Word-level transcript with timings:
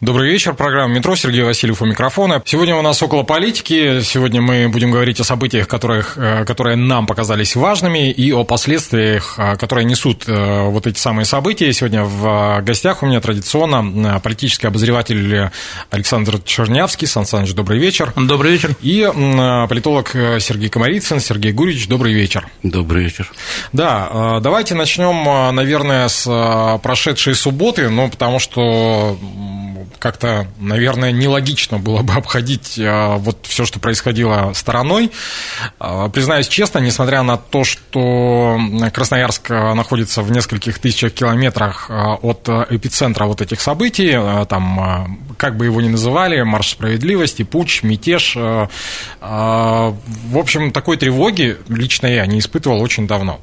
Добрый 0.00 0.30
вечер, 0.30 0.54
программа 0.54 0.94
«Метро», 0.94 1.14
Сергей 1.14 1.42
Васильев 1.42 1.82
у 1.82 1.84
микрофона. 1.84 2.42
Сегодня 2.46 2.74
у 2.74 2.80
нас 2.80 3.02
около 3.02 3.22
политики, 3.22 4.00
сегодня 4.00 4.40
мы 4.40 4.70
будем 4.70 4.90
говорить 4.90 5.20
о 5.20 5.24
событиях, 5.24 5.68
которых, 5.68 6.16
э, 6.16 6.46
которые 6.46 6.76
нам 6.76 7.06
показались 7.06 7.54
важными, 7.54 8.10
и 8.10 8.32
о 8.32 8.44
последствиях, 8.44 9.34
э, 9.36 9.56
которые 9.56 9.84
несут 9.84 10.24
э, 10.26 10.62
вот 10.68 10.86
эти 10.86 10.96
самые 10.96 11.26
события. 11.26 11.70
Сегодня 11.74 12.04
в 12.04 12.62
гостях 12.62 13.02
у 13.02 13.06
меня 13.06 13.20
традиционно 13.20 14.18
политический 14.20 14.68
обозреватель 14.68 15.50
Александр 15.90 16.40
Чернявский. 16.46 17.06
Сан 17.06 17.26
Саныч, 17.26 17.52
добрый 17.52 17.78
вечер. 17.78 18.14
Добрый 18.16 18.52
вечер. 18.52 18.74
И 18.80 19.06
политолог 19.68 20.12
Сергей 20.12 20.70
Комарицын. 20.70 21.20
Сергей 21.20 21.52
Гурич, 21.52 21.88
добрый 21.88 22.14
вечер. 22.14 22.48
Добрый 22.62 23.04
вечер. 23.04 23.30
Да, 23.74 24.40
давайте 24.40 24.74
начнем, 24.74 25.54
наверное, 25.54 26.08
с 26.08 26.80
прошедшей 26.82 27.34
субботы, 27.34 27.90
ну, 27.90 28.08
потому 28.08 28.38
что 28.38 29.18
как-то, 29.98 30.46
наверное, 30.58 31.12
нелогично 31.12 31.78
было 31.78 32.02
бы 32.02 32.14
обходить 32.14 32.78
а, 32.78 33.16
вот 33.16 33.46
все, 33.46 33.64
что 33.64 33.78
происходило 33.78 34.52
стороной. 34.54 35.10
А, 35.78 36.08
признаюсь 36.08 36.48
честно, 36.48 36.78
несмотря 36.78 37.22
на 37.22 37.36
то, 37.36 37.64
что 37.64 38.58
Красноярск 38.92 39.50
находится 39.50 40.22
в 40.22 40.30
нескольких 40.30 40.78
тысячах 40.78 41.12
километрах 41.12 41.86
а, 41.90 42.14
от 42.14 42.48
эпицентра 42.48 43.26
вот 43.26 43.40
этих 43.40 43.60
событий, 43.60 44.18
там, 44.46 45.34
как 45.36 45.56
бы 45.56 45.66
его 45.66 45.80
ни 45.80 45.88
называли, 45.88 46.42
марш 46.42 46.70
справедливости, 46.70 47.42
путь, 47.42 47.80
мятеж, 47.82 48.36
в 49.20 49.94
общем, 50.34 50.72
такой 50.72 50.96
тревоги 50.96 51.56
лично 51.68 52.06
я 52.06 52.26
не 52.26 52.38
испытывал 52.38 52.80
очень 52.80 53.06
давно. 53.06 53.40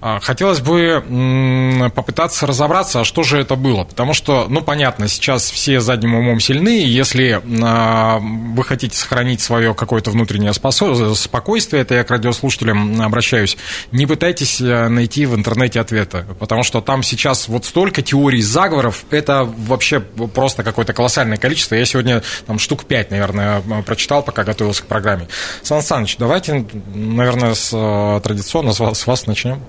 А, 0.00 0.18
хотелось 0.20 0.60
бы 0.60 1.90
попытаться 1.94 2.46
разобраться, 2.46 3.00
а 3.00 3.04
что 3.04 3.22
же 3.22 3.38
это 3.38 3.54
было. 3.54 3.84
Потому 3.84 4.14
что, 4.14 4.46
ну, 4.48 4.62
понятно, 4.62 5.08
сейчас 5.08 5.50
все 5.50 5.80
задним 5.80 6.14
умом 6.14 6.40
сильны, 6.40 6.82
если 6.84 7.40
а, 7.62 8.18
вы 8.20 8.64
хотите 8.64 8.96
сохранить 8.96 9.40
свое 9.40 9.74
какое-то 9.74 10.10
внутреннее 10.10 10.52
спокойствие, 10.54 11.82
это 11.82 11.94
я 11.94 12.04
к 12.04 12.10
радиослушателям 12.10 13.00
обращаюсь, 13.02 13.56
не 13.92 14.06
пытайтесь 14.06 14.60
э, 14.60 14.88
найти 14.88 15.26
в 15.26 15.34
интернете 15.34 15.80
ответа, 15.80 16.26
потому 16.38 16.62
что 16.62 16.80
там 16.80 17.02
сейчас 17.02 17.48
вот 17.48 17.64
столько 17.64 18.02
теорий 18.02 18.42
заговоров, 18.42 19.04
это 19.10 19.44
вообще 19.44 20.00
просто 20.00 20.62
какое-то 20.62 20.92
колоссальное 20.92 21.36
количество. 21.36 21.74
Я 21.74 21.84
сегодня 21.84 22.22
там 22.46 22.58
штук 22.58 22.84
пять, 22.84 23.10
наверное, 23.10 23.62
прочитал, 23.82 24.22
пока 24.22 24.44
готовился 24.44 24.82
к 24.82 24.86
программе. 24.86 25.28
Сан 25.62 25.82
Саныч, 25.82 26.16
давайте, 26.16 26.66
наверное, 26.94 27.54
с, 27.54 27.70
э, 27.72 28.20
традиционно 28.22 28.72
с 28.72 28.80
вас, 28.80 28.98
с 28.98 29.06
вас 29.06 29.26
начнем. 29.26 29.60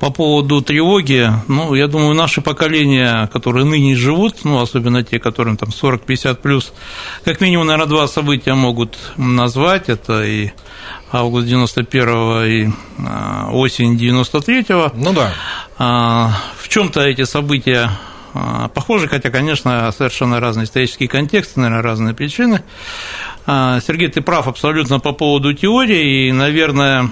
По 0.00 0.10
поводу 0.10 0.62
тревоги, 0.62 1.30
ну, 1.46 1.74
я 1.74 1.86
думаю, 1.86 2.14
наши 2.14 2.40
поколения, 2.40 3.28
которые 3.30 3.66
ныне 3.66 3.94
живут, 3.94 4.44
ну, 4.44 4.58
особенно 4.58 5.04
те, 5.04 5.18
которым 5.18 5.58
там 5.58 5.68
40-50 5.68 6.36
плюс, 6.36 6.72
как 7.22 7.42
минимум, 7.42 7.66
наверное, 7.66 7.86
два 7.86 8.08
события 8.08 8.54
могут 8.54 8.96
назвать. 9.18 9.90
Это 9.90 10.24
и 10.24 10.52
август 11.12 11.46
91-го 11.46 12.44
и 12.44 12.68
а, 13.06 13.50
осень 13.52 13.96
93-го. 13.96 14.92
Ну 14.96 15.12
да. 15.12 15.34
А, 15.78 16.32
в 16.56 16.70
чем-то 16.70 17.02
эти 17.02 17.24
события 17.24 17.90
а, 18.32 18.68
похожи, 18.68 19.06
хотя, 19.06 19.28
конечно, 19.28 19.92
совершенно 19.92 20.40
разные 20.40 20.64
исторические 20.64 21.10
контексты, 21.10 21.60
наверное, 21.60 21.82
разные 21.82 22.14
причины. 22.14 22.62
Сергей, 23.46 24.08
ты 24.08 24.22
прав 24.22 24.48
абсолютно 24.48 24.98
по 24.98 25.12
поводу 25.12 25.52
теории, 25.52 26.28
и, 26.28 26.32
наверное, 26.32 27.10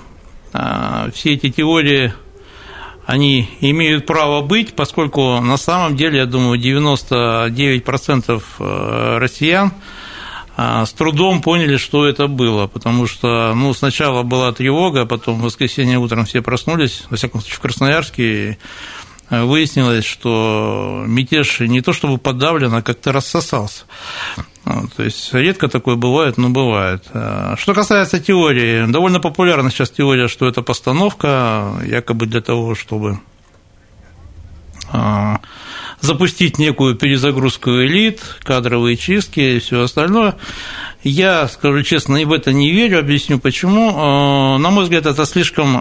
все 1.13 1.33
эти 1.33 1.51
теории 1.51 2.13
они 3.09 3.49
имеют 3.63 4.05
право 4.05 4.43
быть, 4.43 4.75
поскольку 4.77 5.41
на 5.41 5.57
самом 5.57 5.97
деле, 5.97 6.19
я 6.19 6.27
думаю, 6.27 6.61
99% 6.61 8.43
э, 8.59 9.19
россиян 9.19 9.73
э, 10.59 10.85
с 10.85 10.93
трудом 10.93 11.41
поняли, 11.41 11.79
что 11.79 12.07
это 12.07 12.27
было, 12.27 12.67
потому 12.67 13.07
что 13.07 13.55
ну, 13.55 13.73
сначала 13.73 14.25
была 14.25 14.53
тревога, 14.53 15.07
потом 15.07 15.41
в 15.41 15.45
воскресенье 15.45 15.97
утром 15.97 16.27
все 16.27 16.43
проснулись, 16.43 17.05
во 17.09 17.17
всяком 17.17 17.41
случае 17.41 17.57
в 17.57 17.61
Красноярске, 17.61 18.59
выяснилось, 19.31 20.05
что 20.05 21.03
мятеж 21.07 21.61
не 21.61 21.81
то 21.81 21.95
чтобы 21.95 22.19
подавлен, 22.19 22.75
а 22.75 22.83
как-то 22.83 23.13
рассосался. 23.13 23.85
То 24.97 25.03
есть 25.03 25.33
редко 25.33 25.69
такое 25.69 25.97
бывает, 25.97 26.37
но 26.37 26.51
бывает. 26.51 27.05
Что 27.57 27.75
касается 27.75 28.21
теории, 28.21 28.91
довольно 28.91 29.21
популярна 29.21 29.71
сейчас 29.71 29.91
теория, 29.91 30.29
что 30.29 30.47
это 30.47 30.63
постановка, 30.63 31.73
якобы 31.85 32.27
для 32.27 32.41
того, 32.41 32.75
чтобы 32.75 33.21
а, 34.91 35.41
запустить 36.01 36.59
некую 36.59 36.95
перезагрузку 36.95 37.71
элит, 37.71 38.21
кадровые 38.43 38.97
чистки 38.97 39.41
и 39.41 39.59
все 39.59 39.83
остальное. 39.83 40.37
Я, 41.03 41.47
скажу 41.49 41.83
честно, 41.83 42.17
и 42.17 42.25
в 42.25 42.33
это 42.33 42.53
не 42.53 42.73
верю, 42.73 42.99
объясню 42.99 43.39
почему. 43.39 43.93
А, 43.95 44.59
на 44.59 44.71
мой 44.71 44.85
взгляд, 44.85 45.07
это 45.07 45.25
слишком 45.27 45.77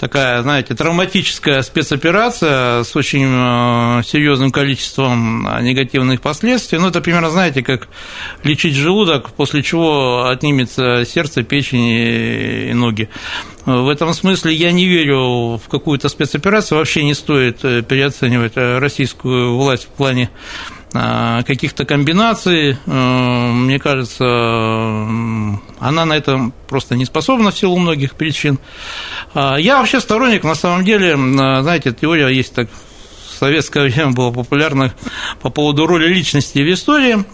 такая, 0.00 0.40
знаете, 0.42 0.74
травматическая 0.74 1.62
спецоперация 1.62 2.82
с 2.82 2.96
очень 2.96 3.28
э, 3.30 4.02
серьезным 4.02 4.50
количеством 4.50 5.46
негативных 5.60 6.22
последствий. 6.22 6.78
Ну, 6.78 6.88
это 6.88 7.02
примерно, 7.02 7.30
знаете, 7.30 7.62
как 7.62 7.88
лечить 8.42 8.74
желудок, 8.74 9.30
после 9.32 9.62
чего 9.62 10.26
отнимется 10.26 11.04
сердце, 11.04 11.42
печень 11.42 12.70
и 12.70 12.72
ноги. 12.72 13.10
В 13.66 13.88
этом 13.88 14.14
смысле 14.14 14.54
я 14.54 14.72
не 14.72 14.88
верю 14.88 15.58
в 15.58 15.68
какую-то 15.70 16.08
спецоперацию. 16.08 16.78
Вообще 16.78 17.04
не 17.04 17.14
стоит 17.14 17.62
э, 17.62 17.82
переоценивать 17.82 18.52
э, 18.56 18.78
российскую 18.78 19.56
власть 19.56 19.84
в 19.84 19.88
плане 19.88 20.30
а, 20.30 20.79
каких-то 20.92 21.84
комбинаций. 21.84 22.76
Э, 22.86 23.52
мне 23.52 23.78
кажется, 23.78 24.24
она 24.24 26.04
на 26.04 26.12
это 26.14 26.50
просто 26.68 26.96
не 26.96 27.04
способна 27.04 27.50
в 27.50 27.58
силу 27.58 27.78
многих 27.78 28.14
причин. 28.14 28.58
Я 29.34 29.78
вообще 29.78 30.00
сторонник, 30.00 30.42
на 30.42 30.54
самом 30.54 30.84
деле, 30.84 31.16
знаете, 31.16 31.92
теория 31.92 32.28
есть 32.28 32.54
так 32.54 32.68
в 32.68 33.38
советское 33.38 33.84
время 33.88 34.10
была 34.10 34.32
популярна 34.32 34.92
по 35.40 35.50
поводу 35.50 35.86
роли 35.86 36.08
личности 36.08 36.58
в 36.58 36.72
истории. 36.72 37.24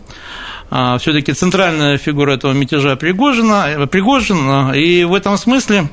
Все-таки 0.98 1.32
центральная 1.32 1.96
фигура 1.96 2.32
этого 2.32 2.52
мятежа 2.52 2.96
Пригожина, 2.96 3.86
Пригожин, 3.90 4.74
и 4.74 5.04
в 5.04 5.14
этом 5.14 5.38
смысле 5.38 5.88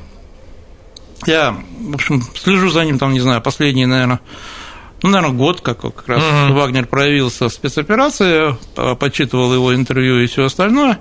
я, 1.26 1.56
в 1.80 1.94
общем, 1.94 2.22
слежу 2.36 2.68
за 2.68 2.84
ним, 2.84 2.98
там, 2.98 3.12
не 3.12 3.20
знаю, 3.20 3.40
последние, 3.40 3.86
наверное, 3.86 4.20
ну, 5.04 5.10
наверное, 5.10 5.36
год, 5.36 5.60
как 5.60 5.82
как 5.82 6.08
раз 6.08 6.22
uh-huh. 6.22 6.52
Вагнер 6.54 6.86
проявился 6.86 7.50
в 7.50 7.52
спецоперации, 7.52 8.56
почитывал 8.96 9.52
его 9.52 9.74
интервью 9.74 10.20
и 10.20 10.26
все 10.26 10.46
остальное. 10.46 10.98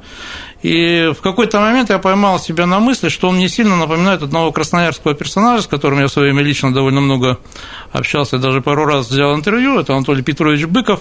И 0.62 1.14
в 1.18 1.22
какой-то 1.22 1.62
момент 1.62 1.90
я 1.90 2.00
поймал 2.00 2.38
себя 2.38 2.66
на 2.66 2.82
мысли, 2.82 3.08
что 3.08 3.30
он 3.30 3.38
мне 3.38 3.48
сильно 3.48 3.78
напоминает 3.78 4.22
одного 4.22 4.52
красноярского 4.52 5.14
персонажа, 5.14 5.64
с 5.64 5.68
которым 5.68 6.02
я 6.02 6.08
в 6.08 6.12
свое 6.12 6.34
время 6.34 6.46
лично 6.46 6.74
довольно 6.74 7.00
много 7.00 7.40
общался, 7.94 8.40
даже 8.40 8.60
пару 8.60 8.84
раз 8.84 9.10
взял 9.10 9.34
интервью, 9.36 9.80
это 9.80 9.96
Анатолий 9.96 10.22
Петрович 10.22 10.66
Быков. 10.66 11.00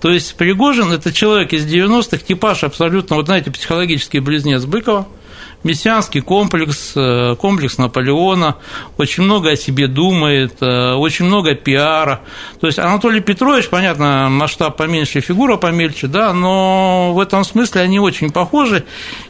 То 0.00 0.12
есть 0.12 0.36
Пригожин– 0.36 0.92
это 0.92 1.12
человек 1.12 1.52
из 1.52 1.66
90-х, 1.66 2.18
типаж 2.18 2.62
абсолютно, 2.62 3.16
вот 3.16 3.26
знаете, 3.26 3.50
психологический 3.50 4.20
близнец 4.20 4.64
Быкова– 4.64 5.08
мессианский 5.64 6.20
комплекс, 6.20 6.92
э, 6.94 7.34
комплекс 7.36 7.78
Наполеона, 7.78 8.56
очень 8.96 9.24
много 9.24 9.50
о 9.50 9.56
себе 9.56 9.88
думает, 9.88 10.56
э, 10.60 10.92
очень 10.94 11.24
много 11.24 11.54
пиара. 11.54 12.20
То 12.60 12.66
есть 12.66 12.78
Анатолий 12.78 13.20
Петрович, 13.20 13.68
понятно, 13.68 14.28
масштаб 14.30 14.76
поменьше, 14.76 15.20
фигура 15.20 15.56
помельче, 15.56 16.06
да, 16.06 16.32
но 16.32 17.12
в 17.12 17.20
этом 17.20 17.44
смысле 17.44 17.82
они 17.82 17.98
очень 17.98 18.30
похожи. 18.30 18.84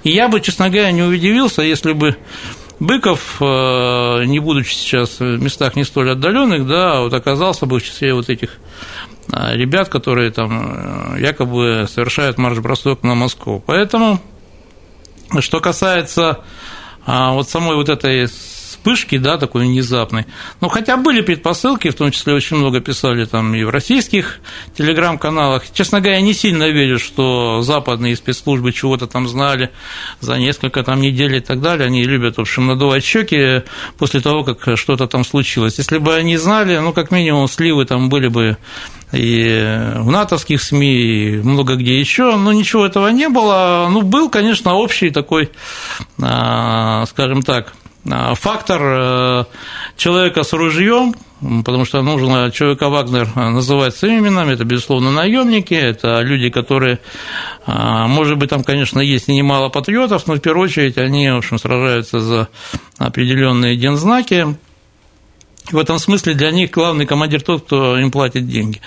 И 0.05 0.11
я 0.11 0.29
бы, 0.29 0.41
честно 0.41 0.69
говоря, 0.69 0.91
не 0.93 1.03
удивился, 1.03 1.63
если 1.63 1.93
бы 1.93 2.17
Быков, 2.81 3.39
э, 3.41 4.25
не 4.27 4.39
будучи 4.39 4.73
сейчас 4.73 5.19
в 5.19 5.43
местах 5.43 5.75
не 5.75 5.83
столь 5.83 6.13
отдаленных, 6.13 6.67
да, 6.67 7.01
вот 7.01 7.13
оказался 7.13 7.67
бы 7.67 7.81
в 7.81 7.83
числе 7.83 8.15
вот 8.15 8.29
этих 8.29 8.51
ребят, 9.31 9.91
которые 9.91 10.31
там 10.31 11.19
якобы 11.19 11.87
совершают 11.87 12.39
марш-бросок 12.39 13.03
на 13.03 13.15
Москву. 13.15 13.63
Поэтому 13.67 14.21
что 15.41 15.61
касается 15.61 16.41
а, 17.07 17.33
вот 17.33 17.49
самой 17.49 17.77
вот 17.77 17.89
этой 17.89 18.29
вспышки, 18.79 19.19
да, 19.19 19.39
такой 19.39 19.67
внезапной. 19.67 20.27
Но 20.61 20.69
хотя 20.69 20.97
были 20.97 21.21
предпосылки, 21.21 21.91
в 21.91 21.95
том 21.95 22.11
числе 22.11 22.35
очень 22.35 22.57
много 22.57 22.81
писали 22.81 23.25
там 23.25 23.55
и 23.55 23.65
в 23.65 23.71
российских 23.71 24.41
телеграм-каналах. 24.77 25.65
Честно 25.73 26.01
говоря, 26.01 26.17
я 26.17 26.23
не 26.23 26.33
сильно 26.33 26.69
верю, 26.69 26.99
что 26.99 27.63
западные 27.63 28.17
спецслужбы 28.17 28.73
чего-то 28.73 29.07
там 29.07 29.29
знали 29.29 29.71
за 30.21 30.39
несколько 30.39 30.83
там 30.83 31.01
недель 31.01 31.37
и 31.37 31.41
так 31.41 31.61
далее. 31.61 31.87
Они 31.87 32.05
любят, 32.05 32.37
в 32.37 32.41
общем, 32.41 32.67
надувать 32.67 33.05
щеки 33.05 33.63
после 33.99 34.21
того, 34.21 34.45
как 34.45 34.79
что-то 34.79 35.07
там 35.07 35.25
случилось. 35.25 35.79
Если 35.79 35.99
бы 35.99 36.15
они 36.15 36.37
знали, 36.37 36.79
ну, 36.79 36.93
как 36.93 37.11
минимум, 37.11 37.49
сливы 37.49 37.85
там 37.85 38.09
были 38.09 38.29
бы 38.29 38.57
и 39.13 39.95
в 39.97 40.11
натовских 40.11 40.63
СМИ, 40.63 40.97
и 40.97 41.37
много 41.39 41.77
где 41.77 41.99
еще, 41.99 42.37
но 42.37 42.53
ничего 42.53 42.85
этого 42.85 43.09
не 43.09 43.29
было. 43.29 43.89
Ну, 43.91 44.03
был, 44.03 44.29
конечно, 44.29 44.75
общий 44.75 45.11
такой, 45.11 45.51
а, 46.21 47.07
скажем 47.07 47.43
так, 47.43 47.73
фактор 48.35 48.81
э, 48.83 49.45
человека 49.97 50.43
с 50.43 50.53
ружьем, 50.53 51.15
потому 51.65 51.85
что 51.85 52.03
нужно 52.03 52.51
человека 52.51 52.89
Вагнер 52.89 53.29
называть 53.35 53.95
своими 53.97 54.21
именами, 54.21 54.55
это, 54.55 54.65
безусловно, 54.65 55.11
наемники, 55.11 55.75
это 55.75 56.21
люди, 56.21 56.51
которые, 56.51 56.99
а, 57.67 58.07
может 58.07 58.39
быть, 58.39 58.51
там, 58.51 58.65
конечно, 58.65 59.01
есть 59.01 59.29
и 59.29 59.35
немало 59.35 59.69
патриотов, 59.69 60.27
но 60.27 60.35
в 60.35 60.41
первую 60.41 60.65
очередь 60.65 60.99
они, 60.99 61.31
в 61.31 61.37
общем, 61.37 61.59
сражаются 61.59 62.21
за 62.21 62.49
определенные 62.99 63.77
дензнаки, 63.77 64.57
в 65.71 65.79
этом 65.79 65.99
смысле 65.99 66.35
для 66.35 66.51
них 66.51 66.71
главный 66.71 67.07
командир 67.07 67.43
тот, 67.43 67.65
кто 67.65 67.99
им 67.99 68.11
платит 68.11 68.49
деньги. 68.49 68.81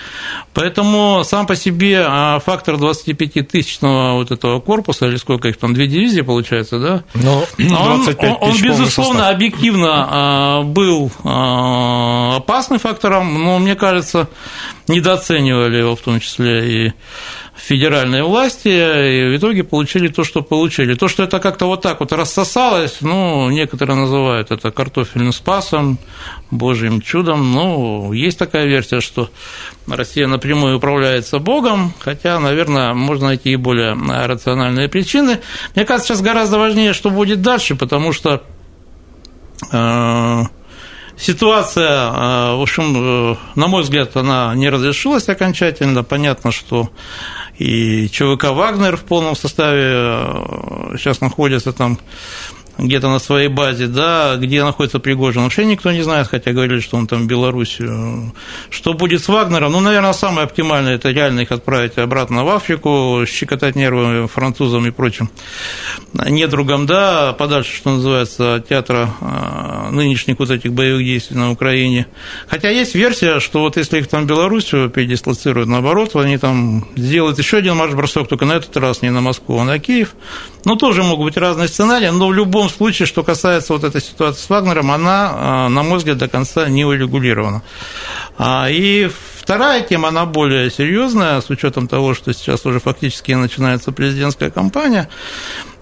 Поэтому 0.54 1.22
сам 1.24 1.46
по 1.46 1.56
себе 1.56 2.04
а, 2.06 2.38
фактор 2.40 2.76
25-тысячного 2.76 4.14
вот 4.14 4.30
этого 4.30 4.60
корпуса, 4.60 5.06
или 5.06 5.16
сколько 5.16 5.48
их 5.48 5.56
там, 5.56 5.74
две 5.74 5.86
дивизии 5.86 6.22
получается, 6.22 6.78
да? 6.78 7.04
Ну, 7.14 7.44
он, 7.58 8.06
он, 8.18 8.36
он 8.40 8.62
безусловно, 8.62 9.28
объективно 9.28 10.08
а, 10.10 10.62
был 10.62 11.10
а, 11.24 12.36
опасным 12.36 12.78
фактором, 12.78 13.42
но, 13.42 13.58
мне 13.58 13.74
кажется, 13.74 14.28
недооценивали 14.88 15.78
его 15.78 15.96
в 15.96 16.00
том 16.00 16.20
числе 16.20 16.86
и 16.86 16.92
федеральные 17.54 18.24
власти, 18.24 18.68
и 18.68 19.34
в 19.34 19.36
итоге 19.36 19.62
получили 19.62 20.08
то, 20.08 20.24
что 20.24 20.42
получили. 20.42 20.94
То, 20.94 21.08
что 21.08 21.22
это 21.22 21.38
как-то 21.38 21.66
вот 21.66 21.82
так 21.82 22.00
вот 22.00 22.12
рассосалось, 22.12 22.98
ну, 23.00 23.50
некоторые 23.50 23.96
называют 23.96 24.50
это 24.50 24.70
картофельным 24.70 25.32
спасом, 25.32 25.98
божьим 26.50 27.00
чудом. 27.00 27.52
Ну, 27.52 28.12
есть 28.12 28.38
такая 28.38 28.66
версия, 28.66 29.00
что 29.00 29.30
Россия 29.86 30.26
напрямую 30.26 30.78
управляется 30.78 31.38
Богом, 31.38 31.92
хотя, 31.98 32.40
наверное, 32.40 32.94
можно 32.94 33.28
найти 33.28 33.52
и 33.52 33.56
более 33.56 33.94
рациональные 33.94 34.88
причины. 34.88 35.40
Мне 35.74 35.84
кажется, 35.84 36.14
сейчас 36.14 36.22
гораздо 36.22 36.58
важнее, 36.58 36.92
что 36.94 37.10
будет 37.10 37.42
дальше, 37.42 37.76
потому 37.76 38.12
что 38.12 38.42
э, 39.70 40.42
Ситуация, 41.16 41.90
э, 41.90 42.56
в 42.56 42.62
общем, 42.62 43.32
э, 43.32 43.36
на 43.54 43.66
мой 43.66 43.82
взгляд, 43.82 44.16
она 44.16 44.54
не 44.54 44.68
разрешилась 44.68 45.28
окончательно. 45.28 46.02
Понятно, 46.02 46.52
что 46.52 46.90
и 47.58 48.08
ЧВК 48.08 48.50
«Вагнер» 48.50 48.96
в 48.96 49.04
полном 49.04 49.36
составе 49.36 49.84
э, 49.84 50.96
сейчас 50.96 51.20
находится 51.20 51.72
там 51.72 51.98
где-то 52.86 53.08
на 53.08 53.18
своей 53.18 53.48
базе, 53.48 53.86
да, 53.86 54.36
где 54.36 54.64
находится 54.64 54.98
Пригожин, 54.98 55.42
вообще 55.42 55.64
никто 55.64 55.92
не 55.92 56.02
знает, 56.02 56.28
хотя 56.28 56.52
говорили, 56.52 56.80
что 56.80 56.96
он 56.96 57.06
там 57.06 57.22
в 57.22 57.26
Белоруссию. 57.26 58.32
Что 58.70 58.94
будет 58.94 59.22
с 59.22 59.28
Вагнером? 59.28 59.72
Ну, 59.72 59.80
наверное, 59.80 60.12
самое 60.12 60.44
оптимальное– 60.44 60.94
это 60.96 61.10
реально 61.10 61.40
их 61.40 61.52
отправить 61.52 61.98
обратно 61.98 62.44
в 62.44 62.48
Африку, 62.48 63.24
щекотать 63.26 63.76
нервы 63.76 64.28
французам 64.28 64.86
и 64.86 64.90
прочим 64.90 65.30
недругам, 66.12 66.86
да, 66.86 67.32
подальше, 67.32 67.74
что 67.76 67.90
называется, 67.90 68.62
театра 68.68 69.14
а, 69.20 69.88
нынешних 69.90 70.38
вот 70.38 70.50
этих 70.50 70.72
боевых 70.72 71.04
действий 71.04 71.36
на 71.36 71.50
Украине. 71.50 72.06
Хотя 72.46 72.70
есть 72.70 72.94
версия, 72.94 73.40
что 73.40 73.60
вот 73.60 73.76
если 73.76 73.98
их 73.98 74.08
там 74.08 74.24
в 74.24 74.26
Белоруссию 74.26 74.90
передислоцируют, 74.90 75.68
наоборот, 75.68 76.14
они 76.16 76.38
там 76.38 76.86
сделают 76.96 77.38
еще 77.38 77.58
один 77.58 77.76
марш-бросок, 77.76 78.28
только 78.28 78.44
на 78.44 78.54
этот 78.54 78.76
раз 78.76 79.02
не 79.02 79.10
на 79.10 79.20
Москву, 79.20 79.58
а 79.58 79.64
на 79.64 79.78
Киев. 79.78 80.14
Ну, 80.64 80.76
тоже 80.76 81.02
могут 81.02 81.26
быть 81.26 81.36
разные 81.36 81.68
сценарии, 81.68 82.08
но 82.08 82.28
в 82.28 82.32
любом 82.32 82.68
случае, 82.72 83.06
что 83.06 83.22
касается 83.22 83.72
вот 83.72 83.84
этой 83.84 84.00
ситуации 84.00 84.40
с 84.40 84.48
Вагнером, 84.48 84.90
она, 84.90 85.32
а, 85.34 85.68
на 85.68 85.82
мой 85.82 85.98
взгляд, 85.98 86.18
до 86.18 86.28
конца 86.28 86.68
не 86.68 86.84
урегулирована. 86.84 87.62
А, 88.38 88.68
и 88.68 89.10
вторая 89.42 89.82
тема, 89.82 90.08
она 90.08 90.24
более 90.24 90.70
серьезная, 90.70 91.40
с 91.40 91.50
учетом 91.50 91.88
того, 91.88 92.14
что 92.14 92.32
сейчас 92.32 92.64
уже 92.64 92.80
фактически 92.80 93.32
начинается 93.32 93.92
президентская 93.92 94.50
кампания. 94.50 95.08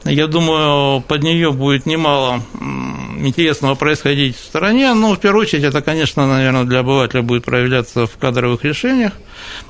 Я 0.05 0.27
думаю, 0.27 1.03
под 1.03 1.23
нее 1.23 1.53
будет 1.53 1.85
немало 1.85 2.43
интересного 3.19 3.75
происходить 3.75 4.37
в 4.37 4.45
стране. 4.45 4.95
Ну, 4.95 5.15
в 5.15 5.21
первую 5.21 5.43
очередь, 5.43 5.65
это, 5.65 5.83
конечно, 5.83 6.27
наверное, 6.27 6.65
для 6.65 6.79
обывателя 6.79 7.23
будет 7.23 7.45
проявляться 7.45 8.07
в 8.07 8.17
кадровых 8.17 8.65
решениях. 8.65 9.13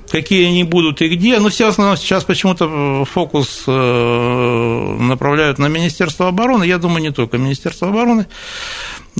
Какие 0.09 0.47
они 0.47 0.63
будут 0.63 1.03
и 1.03 1.09
где. 1.09 1.39
Но 1.41 1.49
все 1.49 1.69
основном 1.69 1.97
сейчас 1.97 2.25
почему-то 2.25 3.05
фокус 3.05 3.65
э, 3.67 4.97
направляют 5.01 5.59
на 5.59 5.67
Министерство 5.67 6.29
обороны. 6.29 6.65
Я 6.65 6.79
думаю, 6.79 7.03
не 7.03 7.11
только 7.11 7.37
Министерство 7.39 7.89
обороны. 7.89 8.27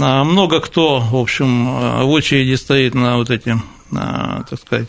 А, 0.01 0.23
много 0.23 0.61
кто, 0.61 1.01
в 1.01 1.17
общем, 1.17 1.69
э, 1.69 2.05
в 2.05 2.11
очереди 2.11 2.55
стоит 2.55 2.95
на 2.95 3.17
вот 3.17 3.31
эти, 3.31 3.57
так 3.91 4.59
сказать, 4.61 4.89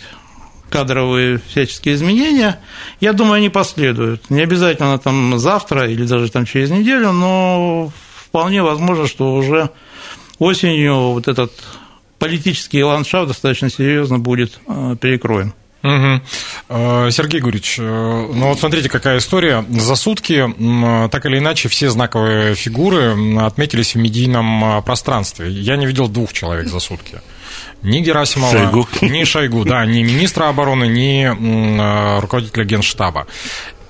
кадровые 0.72 1.40
всяческие 1.48 1.96
изменения, 1.96 2.60
я 3.00 3.14
думаю, 3.14 3.36
они 3.36 3.50
последуют. 3.50 4.30
Не 4.30 4.42
обязательно 4.42 4.98
там 4.98 5.38
завтра 5.38 5.88
или 5.88 6.06
даже 6.06 6.32
там 6.32 6.46
через 6.46 6.72
неделю, 6.72 7.12
но 7.12 7.92
вполне 8.16 8.64
возможно, 8.64 9.06
что 9.08 9.36
уже 9.36 9.70
осенью 10.40 11.12
вот 11.12 11.28
этот 11.28 11.52
политический 12.18 12.84
ландшафт 12.84 13.28
достаточно 13.28 13.70
серьезно 13.70 14.18
будет 14.18 14.60
э, 14.68 14.96
перекроен. 15.00 15.54
Угу. 15.84 16.22
Сергей 17.10 17.42
Гурич, 17.42 17.78
э, 17.80 17.84
ну 17.84 18.50
вот 18.50 18.60
смотрите, 18.60 18.88
какая 18.88 19.18
история. 19.18 19.66
За 19.70 19.96
сутки, 19.96 20.48
так 21.12 21.26
или 21.26 21.40
иначе, 21.40 21.70
все 21.70 21.90
знаковые 21.90 22.54
фигуры 22.56 23.16
отметились 23.40 23.96
в 23.96 23.98
медийном 23.98 24.84
пространстве. 24.84 25.50
Я 25.50 25.76
не 25.76 25.88
видел 25.88 26.08
двух 26.08 26.34
человек 26.34 26.68
за 26.68 26.80
сутки 26.80 27.20
ни 27.84 28.00
Герасимова, 28.00 28.52
Шойгу. 28.52 28.88
ни 29.02 29.24
Шойгу, 29.24 29.66
да, 29.66 29.86
ни 29.86 30.04
министра 30.04 30.50
обороны, 30.50 30.88
ни 30.88 31.26
э, 31.26 32.20
руководителя 32.20 32.66
генштаба 32.66 33.28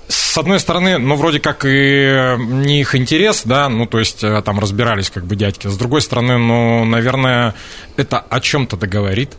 с 0.08 0.36
одной 0.36 0.60
стороны, 0.60 0.98
ну, 0.98 1.16
вроде 1.16 1.40
как 1.40 1.64
и 1.64 2.36
не 2.38 2.80
их 2.80 2.94
интерес, 2.94 3.42
да, 3.44 3.70
ну, 3.70 3.86
то 3.86 3.98
есть 3.98 4.22
э, 4.22 4.42
там 4.42 4.58
разбирались 4.58 5.08
как 5.08 5.24
бы 5.24 5.36
дядьки. 5.36 5.68
С 5.68 5.76
другой 5.78 6.02
стороны, 6.02 6.36
ну, 6.36 6.84
наверное, 6.84 7.54
это 7.96 8.18
о 8.18 8.40
чем-то 8.40 8.76
договорит. 8.76 9.30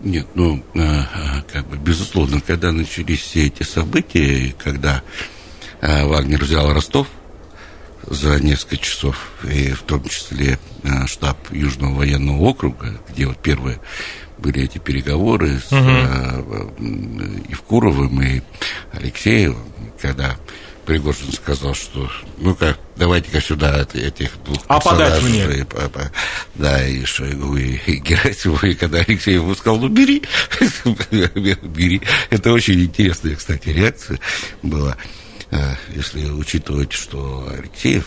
Нет, 0.00 0.26
ну, 0.34 0.64
э, 0.74 1.02
как 1.52 1.66
бы, 1.68 1.76
безусловно, 1.76 2.40
когда 2.40 2.72
начались 2.72 3.20
все 3.20 3.46
эти 3.46 3.62
события, 3.62 4.52
когда 4.62 5.02
Вагнер 5.80 6.42
взял 6.42 6.72
Ростов, 6.72 7.06
за 8.06 8.40
несколько 8.40 8.76
часов, 8.78 9.30
и 9.44 9.70
в 9.72 9.82
том 9.82 10.04
числе 10.04 10.58
э, 10.82 11.06
штаб 11.06 11.38
Южного 11.50 11.94
военного 11.94 12.40
округа, 12.42 12.98
где 13.08 13.26
вот 13.26 13.38
первые 13.38 13.80
были 14.38 14.62
эти 14.62 14.78
переговоры 14.78 15.58
с 15.58 15.72
угу. 15.72 16.74
Евкуровым 17.48 18.22
и 18.22 18.42
Алексеевым, 18.92 19.64
когда 20.00 20.36
Пригожин 20.86 21.32
сказал, 21.32 21.74
что 21.74 22.08
ну-ка, 22.38 22.76
давайте-ка 22.94 23.40
сюда 23.40 23.84
этих 23.92 24.30
двух 24.44 24.58
а 24.68 24.78
подать 24.78 25.20
мне. 25.22 25.42
И, 25.42 25.66
да, 26.54 26.86
и 26.86 27.04
Шойгу, 27.04 27.56
и, 27.56 27.76
и 27.86 27.96
Герасимов, 27.96 28.62
и 28.62 28.74
когда 28.74 28.98
Алексей 28.98 29.34
ему 29.34 29.54
сказал, 29.56 29.80
ну, 29.80 29.88
бери, 29.88 30.22
бери. 31.64 32.00
Это 32.30 32.52
очень 32.52 32.84
интересная, 32.84 33.34
кстати, 33.34 33.70
реакция 33.70 34.20
была. 34.62 34.96
Э, 35.50 35.74
если 35.94 36.28
учитывать, 36.30 36.92
что 36.92 37.48
Алексеев 37.56 38.06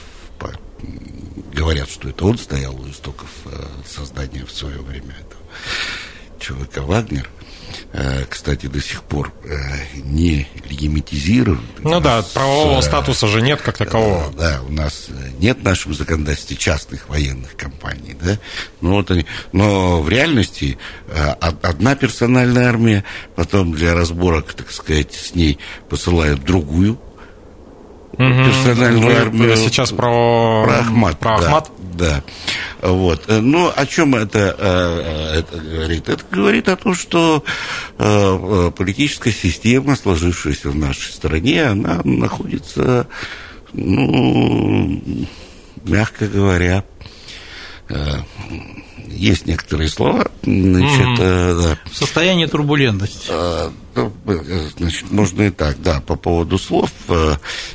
говорят, 1.54 1.90
что 1.90 2.10
это 2.10 2.26
он 2.26 2.38
стоял 2.38 2.74
у 2.80 2.90
истоков 2.90 3.30
э, 3.46 3.50
создания 3.86 4.46
в 4.46 4.52
свое 4.52 4.80
время 4.80 5.14
этого 5.20 5.42
человека 6.40 6.84
Вагнер, 6.84 7.30
э, 7.92 8.24
кстати, 8.30 8.68
до 8.68 8.82
сих 8.82 9.04
пор 9.04 9.34
не 9.96 10.48
легимитизирован. 10.70 11.66
Ну 11.80 12.00
да, 12.00 12.24
правового 12.34 12.80
статуса 12.80 13.28
же 13.28 13.42
нет 13.42 13.62
как 13.62 13.78
такового. 13.78 14.32
Да, 14.34 14.62
у 14.66 14.72
нас 14.72 15.08
нет 15.38 15.60
в 15.60 15.64
нашем 15.64 15.94
законодательстве 15.94 16.56
частных 16.56 17.10
военных 17.10 17.58
компаний, 17.58 18.16
да, 18.22 18.40
но, 18.80 18.92
вот 18.92 19.12
они, 19.12 19.26
но 19.52 20.02
в 20.02 20.08
реальности 20.08 20.78
одна 21.42 21.96
персональная 21.96 22.70
армия, 22.70 23.04
потом 23.36 23.74
для 23.74 23.96
разборок, 23.96 24.54
так 24.54 24.72
сказать, 24.72 25.14
с 25.14 25.36
ней 25.36 25.60
посылают 25.90 26.44
другую 26.46 27.00
персональную 28.20 29.22
армию. 29.22 29.56
Сейчас 29.56 29.92
про, 29.92 30.64
про 30.66 30.80
Ахмат. 30.80 31.20
Про 31.20 31.36
Ахмат? 31.36 31.72
Да. 31.94 32.22
да. 32.82 32.90
Вот. 32.90 33.24
Ну, 33.28 33.72
о 33.74 33.86
чем 33.86 34.16
это, 34.16 34.56
э, 34.58 35.40
это 35.40 35.58
говорит? 35.58 36.10
Это 36.10 36.24
говорит 36.30 36.68
о 36.68 36.76
том, 36.76 36.96
что 36.96 37.44
э, 37.98 38.72
политическая 38.76 39.32
система, 39.32 39.96
сложившаяся 39.96 40.70
в 40.70 40.76
нашей 40.76 41.14
стране, 41.14 41.64
она 41.64 42.02
находится, 42.04 43.08
ну, 43.74 45.02
мягко 45.86 46.28
говоря, 46.28 46.84
есть 49.20 49.46
некоторые 49.46 49.90
слова, 49.90 50.32
значит, 50.44 51.20
mm-hmm. 51.20 51.62
да. 51.62 51.80
Состояние 51.92 52.48
турбулентности. 52.48 53.30
Ну, 53.96 54.14
значит, 54.78 55.12
можно 55.12 55.44
и 55.44 55.50
так, 55.50 55.82
да, 55.82 56.00
по 56.02 56.16
поводу 56.16 56.58
слов, 56.58 56.92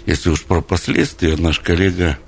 если 0.06 0.30
уж 0.30 0.42
про 0.44 0.62
последствия, 0.62 1.36
наш 1.36 1.60
коллега 1.60 2.18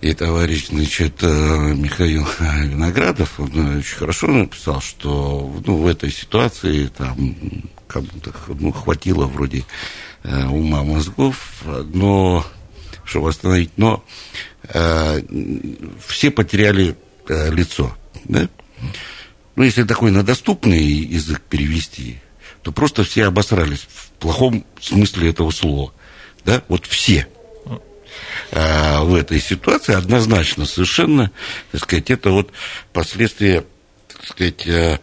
и 0.00 0.12
товарищ, 0.12 0.68
значит, 0.68 1.22
Михаил 1.22 2.26
Виноградов, 2.40 3.38
он 3.38 3.78
очень 3.78 3.96
хорошо 3.96 4.26
написал, 4.26 4.80
что 4.80 5.52
ну, 5.66 5.76
в 5.76 5.86
этой 5.86 6.10
ситуации 6.10 6.86
там 6.86 7.36
кому-то 7.86 8.32
ну, 8.48 8.72
хватило 8.72 9.26
вроде 9.26 9.64
ума 10.24 10.82
мозгов, 10.82 11.62
но 11.94 12.44
чтобы 13.04 13.30
остановить, 13.30 13.70
но 13.76 14.04
э, 14.64 15.22
все 16.06 16.30
потеряли 16.30 16.94
э, 17.28 17.50
лицо, 17.50 17.96
да? 18.24 18.48
Ну, 19.56 19.64
если 19.64 19.82
такой 19.82 20.10
на 20.10 20.22
доступный 20.22 20.84
язык 20.84 21.40
перевести, 21.40 22.18
то 22.62 22.70
просто 22.70 23.02
все 23.04 23.24
обосрались 23.24 23.88
в 23.92 24.10
плохом 24.20 24.64
смысле 24.80 25.30
этого 25.30 25.50
слова, 25.50 25.92
да? 26.44 26.62
Вот 26.68 26.86
все 26.86 27.26
э, 28.50 29.00
в 29.00 29.14
этой 29.14 29.40
ситуации 29.40 29.94
однозначно 29.94 30.64
совершенно, 30.64 31.30
так 31.72 31.82
сказать, 31.82 32.10
это 32.10 32.30
вот 32.30 32.52
последствия, 32.92 33.64
так 34.08 34.26
сказать, 34.26 34.66
э, 34.66 34.98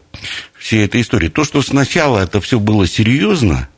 всей 0.57 0.85
этой 0.85 1.01
истории. 1.01 1.29
То, 1.29 1.43
что 1.43 1.61
сначала 1.61 2.19
это 2.19 2.41
все 2.41 2.59
было 2.59 2.87
серьезно, 2.87 3.69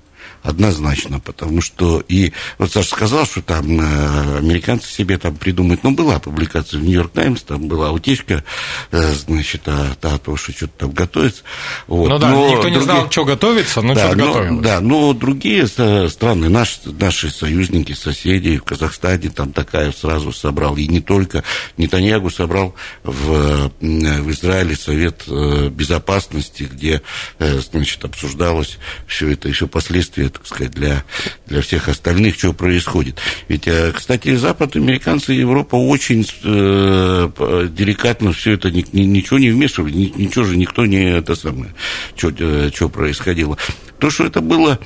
однозначно, 0.44 1.20
потому 1.20 1.62
что 1.62 2.04
и 2.08 2.32
вот 2.58 2.72
Саша 2.72 2.90
сказал, 2.90 3.26
что 3.26 3.42
там 3.42 3.80
э, 3.80 4.38
американцы 4.38 4.92
себе 4.92 5.18
там 5.18 5.36
придумают, 5.36 5.84
ну, 5.84 5.92
была 5.92 6.20
публикация 6.20 6.80
в 6.80 6.84
Нью-Йорк 6.84 7.12
Таймс, 7.12 7.42
там 7.42 7.68
была 7.68 7.92
утечка, 7.92 8.44
э, 8.92 9.14
значит, 9.14 9.68
о, 9.68 9.96
о 10.02 10.18
том, 10.20 10.38
что 10.38 10.52
что-то 10.52 10.74
там 10.78 10.92
готовится. 10.92 11.44
Вот. 11.88 12.10
Ну 12.10 12.18
да, 12.20 12.30
но 12.30 12.48
никто 12.48 12.62
другие... 12.62 12.80
не 12.80 12.84
знал, 12.84 13.12
что 13.12 13.26
готовится, 13.26 13.82
но 13.82 13.94
да, 13.94 14.08
что-то 14.08 14.26
готовилось. 14.26 14.64
Да, 14.64 14.82
но 14.82 15.14
другие 15.14 15.68
страны, 15.68 16.50
наши, 16.50 16.80
наши 16.86 17.30
союзники, 17.30 17.94
соседи 17.94 18.58
в 18.58 18.64
Казахстане, 18.64 19.30
там 19.30 19.52
такая 19.54 19.92
сразу 19.92 20.32
собрал, 20.32 20.78
и 20.78 20.88
не 20.88 21.02
только, 21.02 21.44
Нетаньягу 21.78 22.30
собрал 22.30 22.76
в, 23.04 23.72
в 23.82 24.32
Израиле 24.32 24.76
Совет 24.76 25.24
э, 25.28 25.70
Безопасности, 25.70 26.64
где, 26.64 27.02
значит, 27.40 28.04
обсуждалось 28.06 28.78
все 29.08 29.32
это, 29.32 29.48
еще 29.48 29.68
последствия 29.68 30.27
так 30.30 30.46
сказать, 30.46 30.72
для, 30.72 31.04
для 31.46 31.62
всех 31.62 31.90
остальных, 31.90 32.36
что 32.36 32.54
происходит. 32.54 33.20
Ведь, 33.48 33.68
э, 33.68 33.92
кстати, 33.94 34.36
Запад, 34.36 34.76
американцы 34.76 35.36
и 35.36 35.40
Европа 35.40 35.76
очень 35.76 36.26
э, 36.44 37.68
деликатно 37.70 38.34
все 38.34 38.54
это, 38.54 38.72
ни, 38.72 38.84
ничего 38.94 39.40
не 39.40 39.52
вмешивали, 39.52 39.94
ничего 39.94 40.46
же 40.46 40.58
никто 40.58 40.86
не 40.86 41.10
это 41.10 41.36
самое, 41.36 41.74
что, 42.16 42.32
э, 42.38 42.70
что 42.74 42.90
происходило. 42.90 43.58
То, 44.00 44.10
что 44.10 44.26
это 44.26 44.42
было 44.42 44.80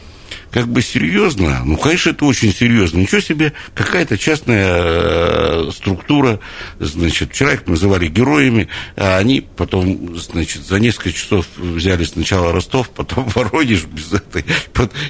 как 0.52 0.68
бы 0.68 0.82
серьезно, 0.82 1.64
ну, 1.66 1.78
конечно, 1.78 2.10
это 2.10 2.26
очень 2.26 2.54
серьезно. 2.54 3.00
Ничего 3.00 3.22
себе, 3.22 3.54
какая-то 3.74 4.18
частная 4.18 4.68
э, 4.68 5.70
структура, 5.74 6.40
значит, 6.80 7.32
вчера 7.32 7.54
их 7.54 7.66
называли 7.68 8.08
героями, 8.08 8.68
а 8.96 9.18
они 9.18 9.42
потом, 9.42 10.18
значит, 10.18 10.64
за 10.64 10.80
несколько 10.80 11.14
часов 11.14 11.46
взяли 11.56 12.04
сначала 12.04 12.52
Ростов, 12.52 12.90
потом 12.96 13.28
Воронеж 13.30 13.86
без 13.86 14.12
этой, 14.12 14.46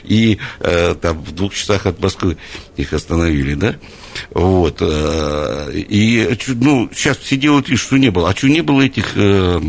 и 0.04 0.38
э, 0.60 0.96
там 1.02 1.22
в 1.22 1.32
двух 1.34 1.56
часах 1.56 1.88
от 1.88 2.00
Москвы 2.00 2.38
их 2.78 2.94
остановили, 2.94 3.56
да? 3.56 3.76
Вот. 4.32 4.78
Э, 4.82 5.72
и, 5.74 6.38
ну, 6.48 6.90
сейчас 6.94 7.18
все 7.18 7.38
делают 7.38 7.70
вид, 7.70 7.80
что 7.80 7.98
не 7.98 8.10
было. 8.10 8.30
А 8.30 8.36
что 8.36 8.48
не 8.48 8.62
было 8.62 8.82
этих 8.82 9.12
э, 9.16 9.62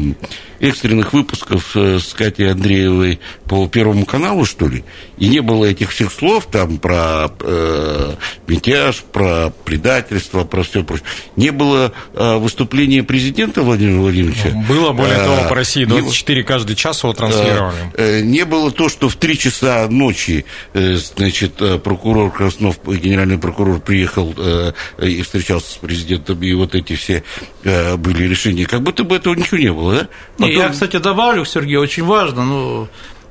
экстренных 0.60 1.12
выпусков 1.12 1.74
с 1.74 2.14
Катей 2.14 2.50
Андреевой 2.50 3.20
по 3.46 3.66
Первому 3.68 4.06
каналу, 4.06 4.44
что 4.44 4.68
ли? 4.68 4.84
И 5.18 5.28
не 5.28 5.40
было 5.40 5.66
этих 5.66 5.90
всех 5.90 6.12
слов 6.12 6.46
там 6.50 6.78
про 6.78 7.30
э, 7.40 8.14
мятеж, 8.48 9.04
про 9.12 9.52
предательство, 9.64 10.44
про 10.44 10.62
все 10.62 10.82
прочее. 10.82 11.06
Не 11.36 11.50
было 11.50 11.92
э, 12.14 12.36
выступления 12.38 13.02
президента 13.02 13.62
Владимира 13.62 14.00
Владимировича. 14.00 14.50
Было, 14.68 14.92
более 14.92 15.18
того, 15.18 15.48
по 15.48 15.54
России 15.54 15.84
24 15.84 16.38
не, 16.38 16.44
каждый 16.44 16.76
час 16.76 17.02
его 17.02 17.12
транслировали. 17.12 17.92
Э, 17.96 18.20
не 18.20 18.44
было 18.44 18.70
то, 18.70 18.88
что 18.88 19.08
в 19.08 19.16
3 19.16 19.38
часа 19.38 19.86
ночи, 19.88 20.44
э, 20.74 20.96
значит, 20.96 21.54
прокурор 21.82 22.30
Краснов, 22.30 22.78
генеральный 22.84 23.38
прокурор 23.38 23.80
приехал 23.80 24.31
э, 24.36 24.72
и 25.02 25.22
встречался 25.22 25.72
с 25.72 25.76
президентом, 25.76 26.42
и 26.42 26.52
вот 26.54 26.74
эти 26.74 26.94
все 26.94 27.22
э, 27.64 27.96
были 27.96 28.24
решения. 28.24 28.66
Как 28.66 28.82
будто 28.82 29.04
бы 29.04 29.16
этого 29.16 29.34
ничего 29.34 29.58
не 29.58 29.72
было, 29.72 29.94
да? 29.94 30.08
Потом... 30.38 30.50
Я, 30.50 30.68
кстати, 30.68 30.98
добавлю, 30.98 31.44
Сергей, 31.44 31.76
очень 31.76 32.04
важно, 32.04 32.44
ну, 32.44 32.88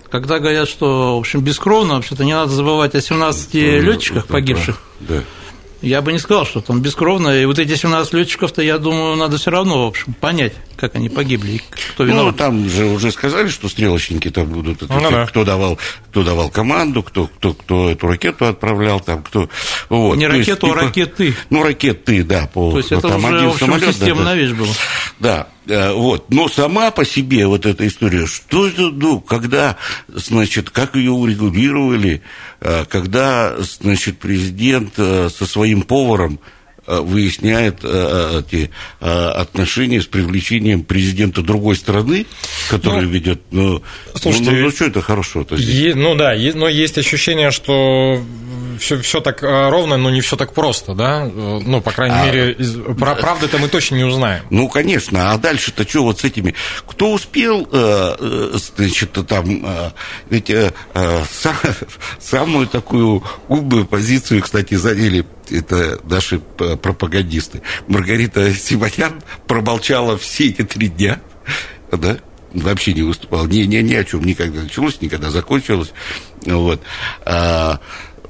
когда 0.10 0.40
говорят, 0.40 0.68
что, 0.68 1.16
в 1.16 1.20
общем, 1.20 1.42
бескровно, 1.42 1.96
вообще-то 1.96 2.26
не 2.26 2.34
надо 2.34 2.52
забывать 2.52 2.96
о 2.96 3.02
17 3.02 3.54
летчиках 3.54 4.28
погибших. 4.28 4.82
Да. 5.00 5.24
Я 5.82 6.02
бы 6.02 6.14
не 6.14 6.20
сказал, 6.20 6.46
что 6.46 6.62
там 6.62 6.80
бескровно. 6.80 7.30
И 7.30 7.46
вот 7.46 7.58
эти 7.58 7.76
17 7.76 8.14
летчиков-то, 8.14 8.62
я 8.62 8.78
думаю, 8.78 9.16
надо 9.16 9.38
все 9.38 9.50
равно, 9.50 9.86
в 9.86 9.88
общем, 9.90 10.14
понять, 10.14 10.54
как 10.78 10.96
они 10.96 11.10
погибли 11.10 11.54
и 11.54 11.62
кто 11.94 12.04
ну, 12.04 12.10
виноват. 12.10 12.34
Ну, 12.34 12.38
там 12.38 12.70
же 12.70 12.86
уже 12.86 13.12
сказали, 13.12 13.50
что 13.50 13.68
стрелочники 13.68 14.30
там 14.30 14.48
будут 14.48 14.84
отвечать, 14.84 15.02
ну, 15.02 15.12
да. 15.12 15.26
кто, 15.26 15.44
давал, 15.44 15.80
кто 16.10 16.24
давал 16.24 16.50
команду, 16.50 17.02
кто, 17.02 17.28
кто, 17.28 17.54
кто 17.54 17.90
эту 17.90 18.08
ракету 18.08 18.46
отправлял, 18.46 19.00
там, 19.00 19.24
кто... 19.24 19.50
Вот. 19.90 20.18
Не 20.18 20.28
ракету, 20.28 20.68
есть, 20.68 20.78
а 20.78 20.82
ракеты. 20.82 21.36
Ну, 21.50 21.64
ракеты, 21.64 22.24
да. 22.24 22.48
По, 22.54 22.72
То 22.72 22.78
есть 22.78 22.92
это 22.92 23.10
там 23.10 23.24
уже, 23.26 23.48
в 23.48 23.54
общем, 23.54 23.66
самолет, 23.66 23.90
системная 23.90 24.26
да, 24.26 24.36
вещь 24.36 24.52
была. 24.52 24.74
Да, 25.20 25.48
вот. 25.66 26.30
Но 26.30 26.48
сама 26.48 26.92
по 26.92 27.06
себе 27.06 27.46
вот 27.48 27.66
эта 27.66 27.88
история, 27.88 28.26
что 28.26 28.68
это, 28.68 28.90
ну, 28.90 29.20
когда, 29.20 29.78
значит, 30.08 30.70
как 30.70 30.96
ее 30.96 31.12
урегулировали, 31.12 32.22
э, 32.60 32.86
когда, 32.86 33.56
значит, 33.60 34.20
президент 34.20 34.94
э, 34.98 35.30
со 35.30 35.46
своим 35.46 35.84
поваром 35.84 36.40
выясняет 36.88 37.84
эти 37.84 38.72
отношения 39.00 40.02
с 40.02 40.06
привлечением 40.06 40.84
президента 40.84 41.42
другой 41.42 41.76
страны, 41.76 42.26
который 42.70 43.06
ну, 43.06 43.10
ведет. 43.10 43.42
Ну, 43.52 43.84
слушайте, 44.16 44.52
ну, 44.52 44.58
ну, 44.58 44.64
ну 44.64 44.72
что 44.72 44.86
это 44.86 45.02
хорошо-то 45.02 45.58
здесь? 45.58 45.96
ну 45.96 46.16
да, 46.16 46.34
но 46.54 46.68
есть 46.68 46.98
ощущение, 46.98 47.52
что 47.52 48.22
все, 48.82 49.00
все 49.02 49.22
так 49.22 49.44
э, 49.44 49.70
ровно, 49.70 49.98
но 49.98 50.10
не 50.10 50.22
все 50.22 50.36
так 50.36 50.54
просто, 50.54 50.94
да? 50.94 51.26
Э, 51.26 51.60
ну, 51.64 51.82
по 51.82 51.92
крайней 51.92 52.16
а, 52.16 52.26
мере, 52.26 52.52
из, 52.54 52.74
про, 52.74 53.16
правды-то 53.16 53.58
мы 53.58 53.68
точно 53.68 53.96
не 53.96 54.04
узнаем. 54.04 54.44
Ну, 54.50 54.68
конечно. 54.68 55.32
А 55.32 55.38
дальше-то 55.38 55.88
что 55.88 56.04
вот 56.04 56.20
с 56.20 56.24
этими? 56.24 56.56
Кто 56.88 57.14
успел, 57.14 57.68
э, 57.72 58.58
значит, 58.76 59.18
там, 59.28 59.94
ведь 60.30 60.52
сам, 60.94 61.56
самую 62.20 62.68
такую 62.68 63.24
умную 63.48 63.86
позицию, 63.86 64.42
кстати, 64.42 64.74
заняли 64.74 65.26
это 65.50 66.00
наши 66.04 66.40
пропагандисты. 66.40 67.62
Маргарита 67.88 68.54
Симонян 68.54 69.22
промолчала 69.48 70.18
все 70.18 70.50
эти 70.50 70.64
три 70.64 70.88
дня, 70.88 71.22
да, 71.92 72.18
вообще 72.54 72.94
не 72.94 73.02
выступала, 73.02 73.48
ни, 73.48 73.64
ни, 73.64 73.78
ни 73.78 73.94
о 73.94 74.04
чем 74.04 74.24
никогда 74.24 74.62
началось, 74.62 75.02
никогда 75.02 75.30
закончилось. 75.30 75.94
Вот. 76.46 76.82
А, 77.26 77.80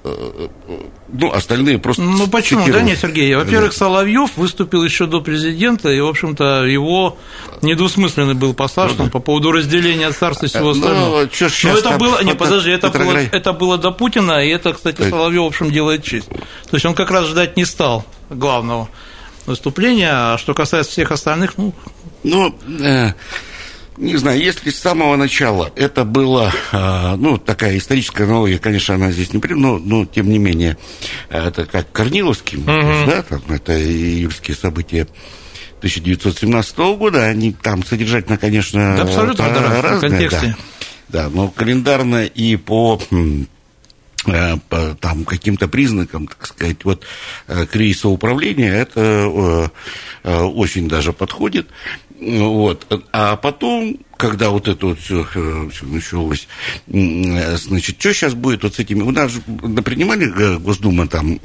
ну, 0.03 1.31
остальные 1.31 1.77
просто... 1.77 2.01
Ну, 2.01 2.27
почему? 2.27 2.67
Да 2.67 2.81
нет, 2.81 2.98
Сергей. 2.98 3.36
Во-первых, 3.36 3.74
Соловьев 3.74 4.31
выступил 4.36 4.84
еще 4.84 5.05
до 5.05 5.22
президента, 5.22 5.89
и, 5.89 6.00
в 6.00 6.08
общем-то, 6.08 6.65
его 6.65 7.17
недвусмысленный 7.62 8.34
был 8.34 8.53
пассаж 8.55 8.93
ну, 8.98 9.05
да. 9.05 9.10
по 9.12 9.20
поводу 9.20 9.51
разделения 9.51 10.12
царства 10.12 10.48
и 10.48 10.50
всего 10.50 10.65
ну, 10.65 10.72
остального. 10.72 11.29
Ну, 11.39 11.50
Но 11.63 11.77
это 11.77 11.98
было... 11.98 12.24
Не, 12.24 12.34
подожди, 12.34 12.72
это 12.72 12.89
было, 12.89 13.17
это 13.17 13.53
было 13.53 13.77
до 13.77 13.91
Путина, 13.91 14.43
и 14.43 14.50
это, 14.50 14.74
кстати, 14.74 15.08
Соловьев, 15.08 15.43
в 15.43 15.48
общем, 15.48 15.72
делает 15.72 16.03
честь. 16.03 16.29
То 16.29 16.74
есть 16.74 16.86
он 16.86 16.96
как 16.96 17.12
раз 17.12 17.27
ждать 17.27 17.55
не 17.55 17.65
стал 17.65 18.03
главного 18.29 18.89
выступления, 19.46 20.12
а 20.12 20.38
что 20.38 20.53
касается 20.53 20.91
всех 20.91 21.12
остальных, 21.12 21.58
ну... 21.58 21.74
Ну, 22.24 22.55
э, 22.79 23.13
не 23.98 24.15
знаю, 24.17 24.41
если 24.41 24.69
с 24.69 24.79
самого 24.79 25.15
начала 25.15 25.71
это 25.75 26.05
было, 26.05 26.53
а, 26.71 27.15
ну, 27.17 27.38
такая 27.38 27.77
историческая 27.77 28.24
аналогия, 28.24 28.57
конечно, 28.57 28.95
она 28.95 29.12
здесь 29.12 29.33
не 29.33 29.39
при, 29.39 29.53
но, 29.53 29.77
но 29.77 30.05
тем 30.05 30.29
не 30.29 30.39
менее, 30.39 30.77
это 31.29 31.65
как 31.65 31.91
Корниловский, 31.91 32.60
mm-hmm. 32.60 33.05
да, 33.05 33.24
там, 33.24 33.41
это 33.50 33.79
июльские 33.79 34.55
события 34.55 35.07
1917 35.79 36.77
года, 36.77 37.25
они 37.25 37.53
там 37.53 37.83
содержательно, 37.83 38.38
конечно, 38.38 38.95
да, 38.95 39.03
абсолютно 39.03 39.50
да, 39.50 39.81
разные, 39.81 40.12
контексте. 40.12 40.55
Да, 41.10 41.24
да, 41.24 41.29
но 41.29 41.50
календарно 41.50 42.25
и 42.25 42.55
по 42.55 43.01
э, 44.27 44.55
по 44.69 44.95
там 45.00 45.25
каким-то 45.25 45.67
признакам, 45.67 46.27
так 46.27 46.48
сказать, 46.48 46.86
вот 46.86 47.03
э, 47.48 47.65
кризисового 47.65 48.15
управления 48.15 48.71
это 48.71 49.71
э, 50.24 50.39
очень 50.43 50.88
даже 50.88 51.12
подходит. 51.13 51.67
Вот. 52.21 52.85
А 53.11 53.35
потом, 53.35 53.97
когда 54.15 54.51
вот 54.51 54.67
это 54.67 54.85
вот 54.85 54.99
все, 54.99 55.25
э, 55.33 55.69
все 55.73 55.85
началось, 55.87 56.47
значит, 56.87 57.99
что 57.99 58.13
сейчас 58.13 58.35
будет 58.35 58.61
вот 58.61 58.75
с 58.75 58.79
этими... 58.79 59.01
У 59.01 59.09
нас 59.09 59.31
же 59.31 59.41
принимали 59.41 60.31
э, 60.31 60.59
Госдума 60.59 61.07
там 61.07 61.39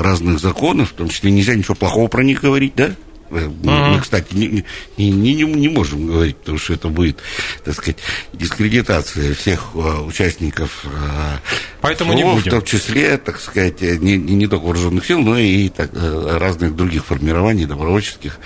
разных 0.00 0.40
законов, 0.40 0.90
в 0.90 0.94
том 0.94 1.10
числе 1.10 1.30
нельзя 1.30 1.54
ничего 1.54 1.74
плохого 1.74 2.08
про 2.08 2.24
них 2.24 2.40
говорить, 2.40 2.72
да? 2.74 2.92
Мы, 3.30 4.00
кстати, 4.00 4.32
не, 4.32 4.64
не, 4.96 5.10
не, 5.10 5.42
не 5.42 5.68
можем 5.68 6.06
говорить, 6.06 6.36
потому 6.36 6.56
что 6.56 6.72
это 6.72 6.88
будет, 6.88 7.18
так 7.64 7.74
сказать, 7.74 7.96
дискредитация 8.32 9.34
всех 9.34 9.74
участников 9.74 10.86
Поэтому 11.80 12.12
ФО, 12.12 12.16
не 12.16 12.22
будем. 12.22 12.42
в 12.42 12.44
том 12.44 12.62
числе, 12.62 13.18
так 13.18 13.40
сказать, 13.40 13.80
не, 13.80 14.16
не 14.16 14.46
только 14.46 14.62
вооруженных 14.62 15.04
сил, 15.04 15.20
но 15.20 15.36
и 15.36 15.68
так, 15.68 15.90
разных 15.92 16.76
других 16.76 17.06
формирований 17.06 17.64
добровольческих 17.64 18.38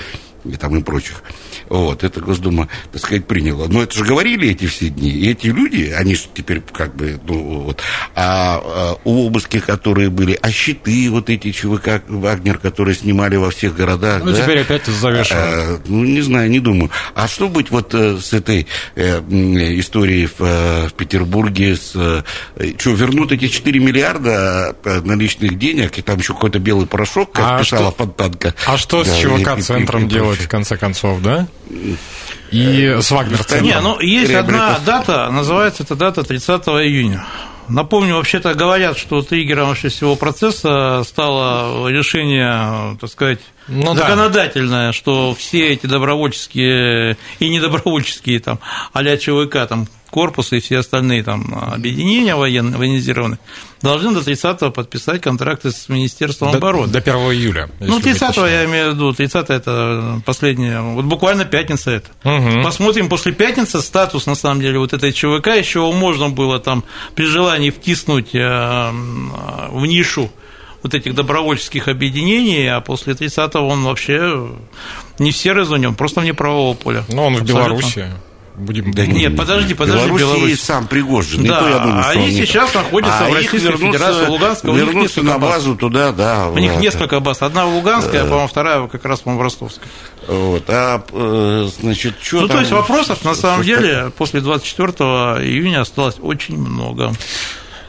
и 0.44 0.56
там 0.56 0.76
и 0.76 0.82
прочих. 0.82 1.22
Вот, 1.68 2.02
это 2.04 2.20
Госдума, 2.20 2.68
так 2.92 3.00
сказать, 3.02 3.26
приняла. 3.26 3.66
Но 3.68 3.82
это 3.82 3.94
же 3.94 4.04
говорили 4.04 4.48
эти 4.50 4.66
все 4.66 4.88
дни. 4.88 5.10
И 5.10 5.30
эти 5.30 5.48
люди, 5.48 5.94
они 5.96 6.14
же 6.14 6.24
теперь 6.32 6.60
как 6.60 6.94
бы, 6.96 7.20
ну, 7.24 7.62
вот. 7.64 7.82
А, 8.14 8.60
а 8.62 8.98
обыски, 9.04 9.60
которые 9.60 10.10
были, 10.10 10.38
а 10.40 10.50
щиты 10.50 11.10
вот 11.10 11.30
эти 11.30 11.52
ЧВК 11.52 12.02
Вагнер, 12.08 12.58
которые 12.58 12.94
снимали 12.94 13.36
во 13.36 13.50
всех 13.50 13.74
городах. 13.74 14.22
Ну, 14.24 14.32
да? 14.32 14.42
теперь 14.42 14.60
опять 14.60 14.86
завешивают. 14.86 15.44
А, 15.44 15.80
ну, 15.86 16.04
не 16.04 16.20
знаю, 16.22 16.50
не 16.50 16.60
думаю. 16.60 16.90
А 17.14 17.28
что 17.28 17.48
быть 17.48 17.70
вот 17.70 17.94
э, 17.94 18.18
с 18.18 18.32
этой 18.32 18.66
э, 18.94 19.20
историей 19.78 20.26
в, 20.26 20.40
э, 20.40 20.88
в 20.88 20.92
Петербурге? 20.94 21.76
С, 21.76 21.92
э, 21.94 22.22
что, 22.78 22.90
вернут 22.92 23.32
эти 23.32 23.48
4 23.48 23.78
миллиарда 23.80 24.76
э, 24.84 25.00
наличных 25.00 25.58
денег, 25.58 25.98
и 25.98 26.02
там 26.02 26.18
еще 26.18 26.34
какой-то 26.34 26.58
белый 26.58 26.86
порошок, 26.86 27.32
как 27.32 27.44
а 27.44 27.58
писала 27.60 27.90
что, 27.90 28.04
Фонтанка. 28.04 28.54
А 28.66 28.76
что 28.76 29.04
да, 29.04 29.10
с 29.10 29.18
ЧВК-центром 29.18 30.08
делать, 30.08 30.27
в 30.36 30.48
конце 30.48 30.76
концов, 30.76 31.20
да? 31.22 31.46
И 32.50 32.96
с 33.00 33.10
Вагнер 33.10 33.40
Не, 33.60 33.80
ну 33.80 34.00
есть 34.00 34.32
одна 34.32 34.78
дата, 34.84 35.30
называется 35.30 35.82
эта 35.82 35.94
дата 35.94 36.22
30 36.22 36.62
июня. 36.68 37.24
Напомню, 37.68 38.14
вообще-то 38.16 38.54
говорят, 38.54 38.96
что 38.96 39.20
триггером 39.20 39.68
вообще 39.68 39.88
всего 39.88 40.16
процесса 40.16 41.02
стало 41.06 41.88
решение, 41.88 42.96
так 42.98 43.10
сказать, 43.10 43.40
ну, 43.68 43.94
законодательное, 43.94 44.88
да. 44.88 44.92
что 44.94 45.34
все 45.34 45.68
эти 45.68 45.86
добровольческие 45.86 47.18
и 47.38 47.48
недобровольческие 47.50 48.40
там 48.40 48.58
а-ля 48.94 49.18
ЧВК, 49.18 49.68
там 49.68 49.86
корпусы 50.10 50.58
и 50.58 50.60
все 50.60 50.78
остальные 50.78 51.22
там 51.22 51.54
объединения 51.72 52.34
военные, 52.34 52.78
военизированные 52.78 53.38
должны 53.82 54.12
до 54.12 54.20
30-го 54.20 54.70
подписать 54.70 55.20
контракты 55.20 55.70
с 55.70 55.88
Министерством 55.88 56.52
до, 56.52 56.58
обороны. 56.58 56.92
До 56.92 56.98
1 56.98 57.14
июля. 57.14 57.70
Ну, 57.80 57.98
30-го 57.98 58.46
я 58.46 58.64
имею 58.64 58.90
в 58.90 58.94
виду, 58.94 59.12
30 59.12 59.50
это 59.50 60.20
последняя, 60.24 60.80
вот 60.80 61.04
буквально 61.04 61.44
пятница 61.44 61.92
это. 61.92 62.08
Угу. 62.24 62.62
Посмотрим 62.62 63.08
после 63.08 63.32
пятницы 63.32 63.80
статус, 63.80 64.26
на 64.26 64.34
самом 64.34 64.60
деле, 64.60 64.78
вот 64.78 64.92
этой 64.92 65.12
ЧВК, 65.12 65.48
еще 65.56 65.90
можно 65.92 66.28
было 66.28 66.58
там 66.58 66.84
при 67.14 67.24
желании 67.24 67.70
втиснуть 67.70 68.34
э, 68.34 68.90
в 69.70 69.86
нишу 69.86 70.30
вот 70.82 70.94
этих 70.94 71.14
добровольческих 71.14 71.88
объединений, 71.88 72.66
а 72.68 72.80
после 72.80 73.14
30-го 73.14 73.66
он 73.66 73.84
вообще 73.84 74.48
не 75.18 75.32
в 75.32 75.36
серой 75.36 75.64
зоне, 75.64 75.88
он 75.88 75.94
просто 75.94 76.20
вне 76.20 76.34
правового 76.34 76.74
поля. 76.74 77.04
Но 77.08 77.26
он 77.26 77.34
Абсолютно. 77.34 77.54
в 77.54 77.56
Беларуси 77.56 78.06
будем... 78.58 78.92
Да 78.92 79.06
нет, 79.06 79.36
подожди, 79.36 79.74
подожди, 79.74 80.06
Беларусь. 80.06 80.20
Беларусь. 80.20 80.60
сам 80.60 80.86
Пригожин, 80.86 81.44
да, 81.44 81.60
то, 81.60 81.68
я 81.68 81.78
думаю, 81.78 82.02
что 82.02 82.12
они 82.12 82.30
сейчас 82.32 82.74
находятся 82.74 83.26
а 83.26 83.30
в 83.30 83.34
Российской 83.34 83.76
Федерации, 83.76 84.26
Луганской, 84.26 84.74
вернутся 84.74 85.22
на 85.22 85.38
базу 85.38 85.70
баз. 85.70 85.78
туда, 85.78 86.12
да. 86.12 86.48
У 86.48 86.58
них 86.58 86.76
несколько 86.76 87.20
баз, 87.20 87.42
одна 87.42 87.66
в 87.66 87.74
Луганской, 87.74 88.20
а, 88.20 88.24
по-моему, 88.24 88.48
вторая 88.48 88.86
как 88.86 89.04
раз, 89.04 89.20
по-моему, 89.20 89.40
в 89.40 89.44
Ростовской. 89.44 89.88
Вот, 90.26 90.64
а, 90.68 91.02
э, 91.10 91.68
значит, 91.80 92.16
что 92.22 92.42
Ну, 92.42 92.48
там... 92.48 92.56
то 92.56 92.60
есть 92.60 92.72
вопросов, 92.72 93.24
на 93.24 93.34
самом 93.34 93.62
деле, 93.64 94.12
после 94.16 94.40
24 94.40 94.92
июня 95.44 95.80
осталось 95.80 96.16
очень 96.20 96.58
много. 96.58 97.12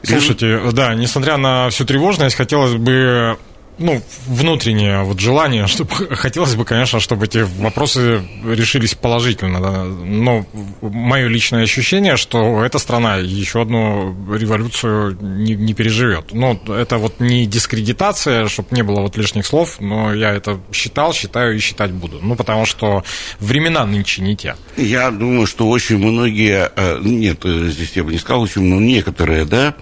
Слушайте, 0.04 0.62
да, 0.72 0.96
несмотря 0.96 1.38
на 1.38 1.70
всю 1.70 1.86
тревожность, 1.86 2.36
хотелось 2.36 2.76
бы 2.76 3.38
ну, 3.80 4.02
внутреннее 4.28 5.04
вот 5.04 5.20
желание, 5.20 5.68
чтобы 5.68 5.92
хотелось 6.16 6.56
бы, 6.56 6.66
конечно, 6.66 7.00
чтобы 7.00 7.26
эти 7.26 7.40
вопросы 7.60 8.22
решились 8.46 8.96
положительно. 8.96 9.60
Да? 9.60 9.84
Но 9.84 10.46
мое 10.82 11.28
личное 11.28 11.64
ощущение, 11.64 12.18
что 12.18 12.64
эта 12.64 12.80
страна 12.80 13.18
еще 13.18 13.62
одну 13.62 14.16
революцию 14.36 15.18
не, 15.22 15.56
не 15.56 15.74
переживет. 15.74 16.34
Ну, 16.34 16.60
это 16.68 16.98
вот 16.98 17.20
не 17.20 17.46
дискредитация, 17.46 18.48
чтобы 18.48 18.70
не 18.72 18.84
было 18.84 19.02
вот 19.02 19.18
лишних 19.18 19.46
слов, 19.46 19.80
но 19.80 20.14
я 20.14 20.32
это 20.32 20.60
считал, 20.72 21.14
считаю 21.14 21.56
и 21.56 21.60
считать 21.60 21.92
буду. 21.92 22.20
Ну, 22.22 22.36
потому 22.36 22.66
что 22.66 23.04
времена 23.40 23.86
нынче 23.86 24.22
не 24.22 24.36
те. 24.36 24.56
Я 24.78 25.12
думаю, 25.12 25.48
что 25.48 25.70
очень 25.70 25.98
многие, 25.98 26.72
э, 26.76 27.00
нет, 27.02 27.40
э, 27.46 27.70
здесь 27.70 27.92
я 27.96 28.04
бы 28.04 28.12
не 28.12 28.18
сказал, 28.20 28.42
очень, 28.42 28.64
но 28.64 28.80
некоторые, 28.80 29.46
да, 29.46 29.76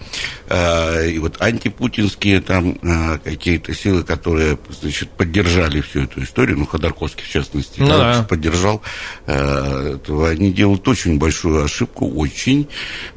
и 0.49 1.19
вот 1.19 1.41
антипутинские 1.41 2.41
там 2.41 2.77
какие-то 3.23 3.73
силы, 3.73 4.03
которые, 4.03 4.57
значит, 4.69 5.09
поддержали 5.09 5.81
всю 5.81 6.03
эту 6.03 6.23
историю, 6.23 6.57
ну, 6.57 6.65
Ходорковский, 6.65 7.23
в 7.23 7.29
частности, 7.29 7.79
ну, 7.79 7.87
да. 7.87 8.25
поддержал 8.27 8.81
э, 9.25 9.97
они 10.07 10.51
делают 10.51 10.87
очень 10.87 11.17
большую 11.17 11.63
ошибку, 11.63 12.09
очень, 12.09 12.67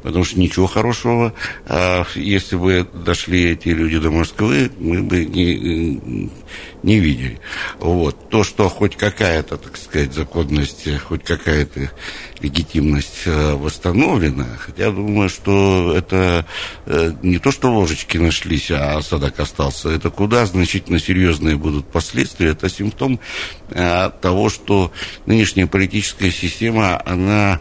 потому 0.01 0.23
что 0.23 0.39
ничего 0.39 0.67
хорошего, 0.67 1.33
э, 1.65 2.03
если 2.15 2.55
бы 2.55 2.87
дошли 2.93 3.51
эти 3.51 3.69
люди 3.69 3.99
до 3.99 4.11
Москвы, 4.11 4.71
мы 4.77 5.01
бы 5.03 5.25
не, 5.25 6.29
не 6.83 6.99
видели. 6.99 7.39
Вот. 7.79 8.29
То, 8.29 8.43
что 8.43 8.69
хоть 8.69 8.95
какая-то, 8.95 9.57
так 9.57 9.77
сказать, 9.77 10.13
законность, 10.13 10.87
хоть 11.07 11.23
какая-то 11.23 11.91
легитимность 12.41 13.23
э, 13.25 13.53
восстановлена, 13.53 14.47
хотя 14.57 14.91
думаю, 14.91 15.29
что 15.29 15.93
это 15.95 16.45
э, 16.85 17.13
не 17.23 17.39
то, 17.39 17.51
что 17.51 17.71
ложечки 17.71 18.17
нашлись, 18.17 18.71
а 18.71 18.97
осадок 18.97 19.39
остался, 19.39 19.89
это 19.89 20.09
куда 20.09 20.45
значительно 20.45 20.99
серьезные 20.99 21.55
будут 21.55 21.85
последствия, 21.87 22.49
это 22.49 22.69
симптом 22.69 23.19
э, 23.69 24.09
того, 24.21 24.49
что 24.49 24.91
нынешняя 25.25 25.67
политическая 25.67 26.31
система, 26.31 27.01
она 27.05 27.59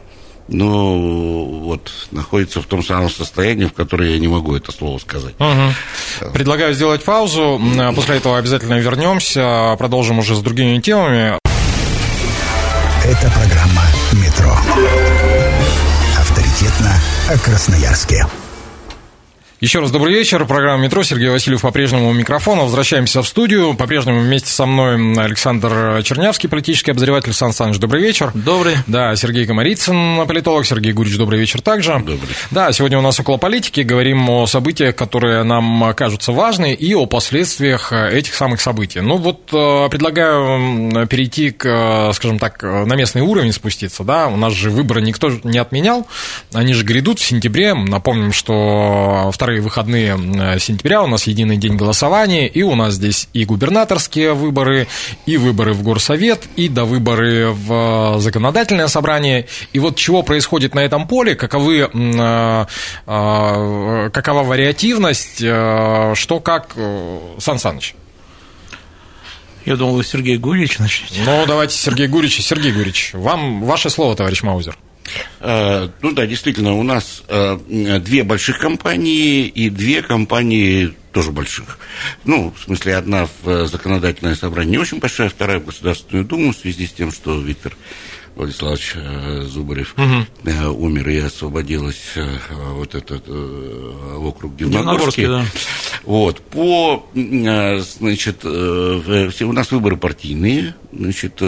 ну, 0.48 1.62
вот, 1.64 1.92
находится 2.10 2.60
в 2.60 2.66
том 2.66 2.82
самом 2.82 3.08
состоянии, 3.08 3.66
в 3.66 3.72
котором 3.72 4.06
я 4.06 4.18
не 4.18 4.28
могу 4.28 4.56
это 4.56 4.72
слово 4.72 4.98
сказать. 4.98 5.34
Угу. 5.38 6.32
Предлагаю 6.32 6.74
сделать 6.74 7.04
паузу, 7.04 7.60
после 7.94 8.16
этого 8.16 8.38
обязательно 8.38 8.78
вернемся, 8.78 9.76
продолжим 9.78 10.18
уже 10.18 10.34
с 10.34 10.40
другими 10.40 10.80
темами. 10.80 11.38
Это 13.04 13.30
программа 13.30 13.82
«Метро». 14.12 14.56
Авторитетно 16.18 16.94
о 17.28 17.38
Красноярске. 17.38 18.26
Еще 19.60 19.80
раз 19.80 19.90
добрый 19.90 20.14
вечер. 20.14 20.46
Программа 20.46 20.84
«Метро». 20.84 21.02
Сергей 21.02 21.28
Васильев 21.28 21.60
по-прежнему 21.60 22.08
у 22.08 22.14
микрофона. 22.14 22.62
Возвращаемся 22.62 23.20
в 23.20 23.28
студию. 23.28 23.74
По-прежнему 23.74 24.20
вместе 24.20 24.48
со 24.48 24.64
мной 24.64 24.94
Александр 25.22 26.02
Чернявский, 26.02 26.48
политический 26.48 26.92
обозреватель. 26.92 27.34
Сан 27.34 27.52
Саныч, 27.52 27.76
добрый 27.76 28.00
вечер. 28.00 28.32
Добрый. 28.32 28.76
Да, 28.86 29.14
Сергей 29.16 29.44
Комарицын, 29.44 30.26
политолог. 30.26 30.64
Сергей 30.64 30.94
Гурич, 30.94 31.18
добрый 31.18 31.38
вечер 31.38 31.60
также. 31.60 31.92
Добрый. 31.92 32.30
Да, 32.50 32.72
сегодня 32.72 32.98
у 32.98 33.02
нас 33.02 33.20
около 33.20 33.36
политики. 33.36 33.82
Говорим 33.82 34.30
о 34.30 34.46
событиях, 34.46 34.96
которые 34.96 35.42
нам 35.42 35.92
кажутся 35.92 36.32
важны, 36.32 36.72
и 36.72 36.94
о 36.94 37.04
последствиях 37.04 37.92
этих 37.92 38.32
самых 38.32 38.62
событий. 38.62 39.00
Ну 39.00 39.18
вот 39.18 39.50
э, 39.52 39.90
предлагаю 39.90 41.06
перейти 41.06 41.50
к, 41.50 42.12
скажем 42.14 42.38
так, 42.38 42.62
на 42.62 42.94
местный 42.94 43.20
уровень 43.20 43.52
спуститься. 43.52 44.04
Да? 44.04 44.28
У 44.28 44.38
нас 44.38 44.54
же 44.54 44.70
выборы 44.70 45.02
никто 45.02 45.30
не 45.44 45.58
отменял. 45.58 46.08
Они 46.54 46.72
же 46.72 46.82
грядут 46.82 47.18
в 47.18 47.26
сентябре. 47.26 47.74
Напомним, 47.74 48.32
что 48.32 49.30
вторая 49.34 49.49
вторые 49.50 49.62
выходные 49.62 50.16
э, 50.16 50.60
сентября 50.60 51.02
у 51.02 51.08
нас 51.08 51.26
единый 51.26 51.56
день 51.56 51.74
голосования, 51.74 52.46
и 52.46 52.62
у 52.62 52.76
нас 52.76 52.94
здесь 52.94 53.28
и 53.32 53.44
губернаторские 53.44 54.32
выборы, 54.32 54.86
и 55.26 55.36
выборы 55.38 55.72
в 55.72 55.82
горсовет, 55.82 56.44
и 56.54 56.68
до 56.68 56.84
выборы 56.84 57.50
в 57.50 58.16
э, 58.16 58.20
законодательное 58.20 58.86
собрание. 58.86 59.48
И 59.72 59.80
вот 59.80 59.96
чего 59.96 60.22
происходит 60.22 60.76
на 60.76 60.80
этом 60.84 61.08
поле, 61.08 61.34
каковы, 61.34 61.90
э, 61.92 62.66
какова 63.06 64.44
вариативность, 64.44 65.38
что 65.38 66.40
как, 66.44 66.76
Сан 67.38 67.58
Саныч? 67.58 67.96
Я 69.66 69.74
думал, 69.74 69.96
вы 69.96 70.04
Сергей 70.04 70.36
Гурич 70.36 70.78
начнете. 70.78 71.22
Ну, 71.26 71.44
давайте 71.44 71.76
Сергей 71.76 72.06
Гурич. 72.06 72.40
Сергей 72.40 72.70
Гурич, 72.70 73.10
вам 73.14 73.64
ваше 73.64 73.90
слово, 73.90 74.14
товарищ 74.14 74.44
Маузер. 74.44 74.78
Э, 75.40 75.88
ну 76.02 76.12
да, 76.12 76.26
действительно, 76.26 76.74
у 76.74 76.82
нас 76.82 77.22
э, 77.28 77.58
две 78.00 78.22
больших 78.24 78.58
компании 78.58 79.46
и 79.46 79.70
две 79.70 80.02
компании 80.02 80.94
тоже 81.12 81.32
больших. 81.32 81.78
Ну, 82.24 82.54
в 82.56 82.62
смысле, 82.62 82.96
одна 82.96 83.28
в 83.42 83.66
законодательное 83.66 84.34
собрание 84.34 84.72
не 84.72 84.78
очень 84.78 84.98
большая, 84.98 85.28
вторая 85.28 85.58
в 85.58 85.66
Государственную 85.66 86.24
Думу 86.24 86.52
в 86.52 86.56
связи 86.56 86.86
с 86.86 86.92
тем, 86.92 87.10
что 87.10 87.40
Виктор 87.40 87.76
Владиславович 88.36 88.92
э, 88.94 89.42
Зубарев 89.42 89.94
угу. 89.96 90.70
умер 90.72 91.08
и 91.08 91.18
освободилась 91.18 92.14
вот 92.74 92.94
этот 92.94 93.28
округ 93.28 94.56
Дивногорский. 94.56 95.26
Да. 95.26 95.44
Вот, 96.04 96.40
по, 96.40 97.06
значит, 97.14 98.44
у 98.44 99.52
нас 99.52 99.70
выборы 99.70 99.96
партийные, 99.96 100.74
значит, 100.92 101.42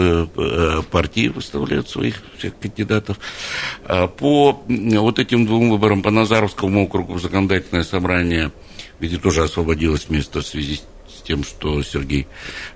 партии 0.91 1.27
выставляют 1.29 1.89
своих 1.89 2.21
всех 2.37 2.57
кандидатов. 2.59 3.17
По 3.87 4.63
вот 4.67 5.19
этим 5.19 5.45
двум 5.45 5.71
выборам 5.71 6.01
по 6.01 6.11
Назаровскому 6.11 6.83
округу 6.83 7.17
законодательное 7.19 7.83
собрание, 7.83 8.51
где 8.99 9.17
тоже 9.17 9.43
освободилось 9.43 10.09
место 10.09 10.41
в 10.41 10.45
связи 10.45 10.75
с 10.75 11.21
тем, 11.23 11.43
что 11.43 11.81
Сергей 11.83 12.27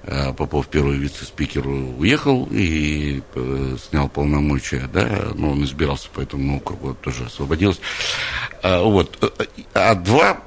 э, 0.04 0.34
Попов, 0.34 0.68
первый 0.68 0.98
вице-спикер, 0.98 1.68
уехал 1.68 2.48
и 2.52 3.22
э, 3.36 3.78
снял 3.90 4.10
полномочия, 4.10 4.90
да, 4.92 5.32
но 5.36 5.52
он 5.52 5.64
избирался 5.64 6.10
по 6.10 6.22
этому 6.22 6.58
округу, 6.58 6.96
тоже 7.02 7.26
освободился. 7.26 7.82
А, 8.64 8.84
вот. 8.84 9.34
А 9.74 9.96
два 9.96 10.42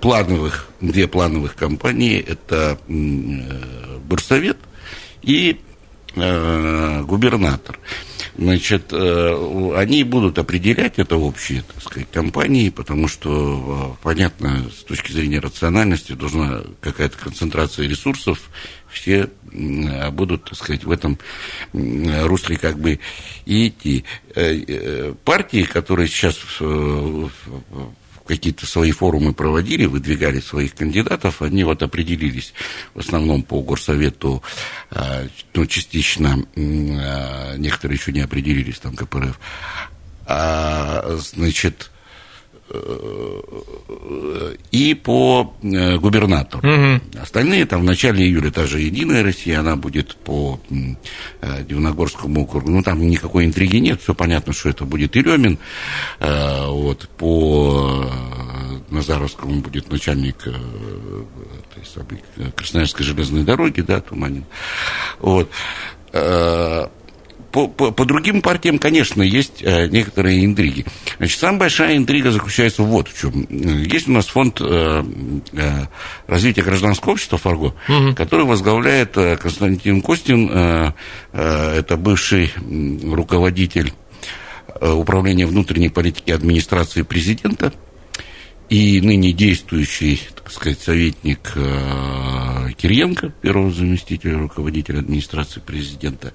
плановых, 0.00 0.68
две 0.80 1.06
плановых 1.06 1.54
компании, 1.54 2.18
это 2.20 2.78
Бурсовет 2.88 4.58
и 5.22 5.60
губернатор. 6.14 7.78
Значит, 8.38 8.92
э, 8.92 9.72
они 9.76 10.04
будут 10.04 10.38
определять 10.38 10.98
это 10.98 11.16
общие, 11.16 11.62
так 11.62 11.82
сказать, 11.82 12.10
компании, 12.10 12.68
потому 12.68 13.08
что, 13.08 13.96
э, 13.98 14.02
понятно, 14.02 14.70
с 14.70 14.84
точки 14.84 15.12
зрения 15.12 15.38
рациональности 15.38 16.12
должна 16.12 16.62
какая-то 16.80 17.16
концентрация 17.16 17.88
ресурсов, 17.88 18.50
все 18.90 19.30
будут, 20.12 20.44
так 20.44 20.58
сказать, 20.58 20.84
в 20.84 20.90
этом 20.90 21.18
русле 21.72 22.58
как 22.58 22.78
бы 22.78 23.00
и 23.46 23.68
идти. 23.68 24.04
Э, 24.34 25.14
партии, 25.24 25.62
которые 25.62 26.08
сейчас 26.08 26.36
какие-то 28.26 28.66
свои 28.66 28.92
форумы 28.92 29.32
проводили, 29.32 29.86
выдвигали 29.86 30.40
своих 30.40 30.74
кандидатов, 30.74 31.42
они 31.42 31.64
вот 31.64 31.82
определились 31.82 32.52
в 32.94 33.00
основном 33.00 33.42
по 33.42 33.62
горсовету, 33.62 34.42
а, 34.90 35.26
ну, 35.54 35.66
частично, 35.66 36.44
а, 36.56 37.56
некоторые 37.56 37.96
еще 37.96 38.12
не 38.12 38.20
определились, 38.20 38.78
там, 38.78 38.94
КПРФ, 38.94 39.38
а, 40.26 41.18
значит, 41.34 41.90
и 44.72 44.94
по 44.94 45.54
э, 45.62 45.96
губернатору. 45.98 46.68
Угу. 46.68 47.20
Остальные 47.22 47.66
там 47.66 47.82
в 47.82 47.84
начале 47.84 48.24
июля, 48.24 48.50
та 48.50 48.66
же 48.66 48.80
Единая 48.80 49.22
Россия, 49.22 49.60
она 49.60 49.76
будет 49.76 50.16
по 50.16 50.60
э, 50.70 51.62
Дивногорскому 51.62 52.42
округу. 52.42 52.70
Ну, 52.70 52.82
там 52.82 53.00
никакой 53.00 53.46
интриги 53.46 53.76
нет, 53.76 54.02
все 54.02 54.14
понятно, 54.14 54.52
что 54.52 54.68
это 54.68 54.84
будет 54.84 55.14
Еремин. 55.14 55.58
Э, 56.18 56.66
вот, 56.66 57.08
по 57.16 58.10
Назаровскому 58.90 59.60
будет 59.60 59.90
начальник 59.90 60.48
Красноярской 62.54 63.04
железной 63.04 63.44
дороги, 63.44 63.80
да, 63.80 64.00
Туманин. 64.00 64.44
Вот 65.20 65.50
по, 67.56 67.68
по, 67.68 67.90
по 67.90 68.04
другим 68.04 68.42
партиям, 68.42 68.78
конечно, 68.78 69.22
есть 69.22 69.62
э, 69.62 69.88
некоторые 69.88 70.44
интриги. 70.44 70.84
Значит, 71.16 71.40
самая 71.40 71.60
большая 71.60 71.96
интрига 71.96 72.30
заключается 72.30 72.82
вот 72.82 73.08
в 73.08 73.18
чем. 73.18 73.46
Есть 73.48 74.08
у 74.08 74.12
нас 74.12 74.26
фонд 74.26 74.60
э, 74.60 75.02
э, 75.52 75.86
развития 76.26 76.60
гражданского 76.60 77.12
общества 77.12 77.38
«Фарго», 77.38 77.74
угу. 77.88 78.14
который 78.14 78.44
возглавляет 78.44 79.14
Константин 79.14 80.02
Костин, 80.02 80.50
это 81.32 81.96
бывший 81.96 82.52
руководитель 83.02 83.94
управления 84.78 85.46
внутренней 85.46 85.88
политики 85.88 86.32
администрации 86.32 87.02
президента 87.02 87.72
и 88.68 89.00
ныне 89.00 89.32
действующий, 89.32 90.20
так 90.34 90.52
сказать, 90.52 90.80
советник 90.80 91.54
Кириенко, 92.86 93.30
первого 93.42 93.72
заместителя 93.72 94.38
руководителя 94.38 95.00
администрации 95.00 95.58
президента. 95.58 96.32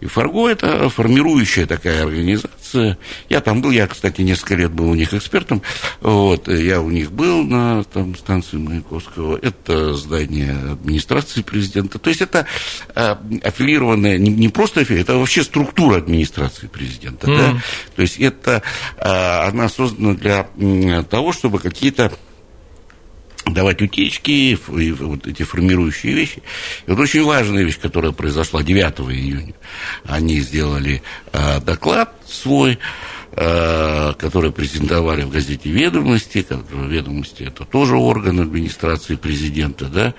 И 0.00 0.06
Фарго– 0.06 0.48
это 0.50 0.88
формирующая 0.88 1.66
такая 1.66 2.04
организация. 2.04 2.98
Я 3.28 3.40
там 3.40 3.60
был, 3.60 3.72
я, 3.72 3.88
кстати, 3.88 4.20
несколько 4.20 4.54
лет 4.54 4.70
был 4.70 4.88
у 4.88 4.94
них 4.94 5.12
экспертом. 5.12 5.60
Вот, 6.00 6.46
я 6.46 6.80
у 6.80 6.88
них 6.88 7.10
был 7.10 7.42
на 7.42 7.82
там, 7.82 8.14
станции 8.14 8.58
Маяковского. 8.58 9.36
Это 9.42 9.94
здание 9.94 10.52
администрации 10.52 11.42
президента. 11.42 11.98
То 11.98 12.10
есть 12.10 12.22
это 12.22 12.46
э, 12.94 13.16
аффилированная, 13.42 14.18
не, 14.18 14.30
не 14.30 14.48
просто 14.50 14.82
аффилированная, 14.82 15.14
это 15.14 15.18
вообще 15.18 15.42
структура 15.42 15.96
администрации 15.96 16.68
президента. 16.68 17.26
Mm. 17.26 17.36
Да? 17.36 17.62
То 17.96 18.02
есть 18.02 18.20
это, 18.20 18.62
э, 18.98 19.48
она 19.48 19.68
создана 19.68 20.14
для 20.14 20.46
того, 21.10 21.32
чтобы 21.32 21.58
какие-то 21.58 22.12
давать 23.46 23.82
утечки, 23.82 24.30
и 24.30 24.92
вот 24.92 25.26
эти 25.26 25.42
формирующие 25.42 26.14
вещи. 26.14 26.42
И 26.86 26.90
вот 26.90 27.00
очень 27.00 27.24
важная 27.24 27.64
вещь, 27.64 27.78
которая 27.78 28.12
произошла 28.12 28.62
9 28.62 29.00
июня. 29.10 29.54
Они 30.04 30.40
сделали 30.40 31.02
э, 31.32 31.60
доклад 31.60 32.14
свой, 32.26 32.78
э, 33.32 34.12
который 34.18 34.52
презентовали 34.52 35.22
в 35.22 35.30
газете 35.30 35.70
«Ведомости». 35.70 36.46
«Ведомости»– 36.72 37.42
это 37.44 37.64
тоже 37.64 37.96
орган 37.96 38.40
администрации 38.40 39.16
президента, 39.16 39.86
да, 39.86 40.14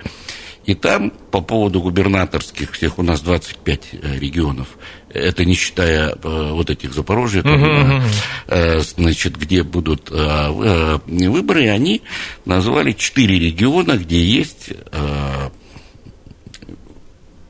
и 0.66 0.74
там 0.74 1.10
по 1.30 1.40
поводу 1.40 1.80
губернаторских, 1.80 2.72
всех 2.72 2.98
у 2.98 3.02
нас 3.02 3.20
25 3.20 3.88
э, 3.92 4.18
регионов, 4.18 4.68
это 5.10 5.44
не 5.44 5.54
считая 5.54 6.10
э, 6.10 6.50
вот 6.52 6.70
этих 6.70 6.94
Запорожья, 6.94 7.42
там, 7.42 7.62
uh-huh, 7.62 8.02
uh-huh. 8.48 8.80
значит, 8.96 9.36
где 9.36 9.62
будут 9.62 10.10
выборы, 10.10 11.68
они 11.68 12.02
назвали 12.44 12.92
4 12.92 13.38
региона, 13.38 13.96
где 13.96 14.24
есть 14.24 14.72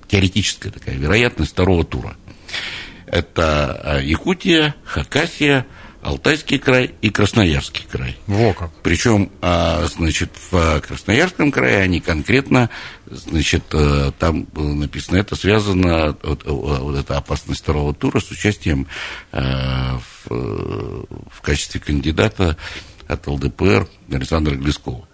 теоретическая 0.09 0.71
такая 0.71 0.97
вероятность 0.97 1.53
второго 1.53 1.85
тура. 1.85 2.17
Это 3.07 4.01
Якутия, 4.03 4.75
Хакасия, 4.85 5.67
Алтайский 6.05 6.59
край 6.59 6.95
и 7.01 7.09
Красноярский 7.09 7.87
край. 7.91 8.19
Во 8.27 8.53
как. 8.53 8.71
Причем, 8.83 9.31
а, 9.41 9.87
значит, 9.87 10.31
в 10.51 10.81
Красноярском 10.81 11.51
крае 11.51 11.79
они 11.79 12.01
конкретно, 12.01 12.69
значит, 13.07 13.65
э, 13.73 14.13
там 14.19 14.45
было 14.45 14.75
написано, 14.75 15.17
это 15.17 15.35
связано, 15.35 16.15
вот, 16.23 16.45
э, 16.45 16.51
вот 16.51 16.97
эта 16.97 17.17
опасность 17.17 17.63
второго 17.63 17.95
тура 17.95 18.21
с 18.21 18.31
участием 18.31 18.87
э, 19.33 19.41
в, 20.27 21.07
в 21.31 21.41
качестве 21.41 21.81
кандидата 21.81 22.59
от 23.09 23.27
ЛДПР 23.27 23.89
Александра 24.13 24.55
Глескова. 24.55 25.09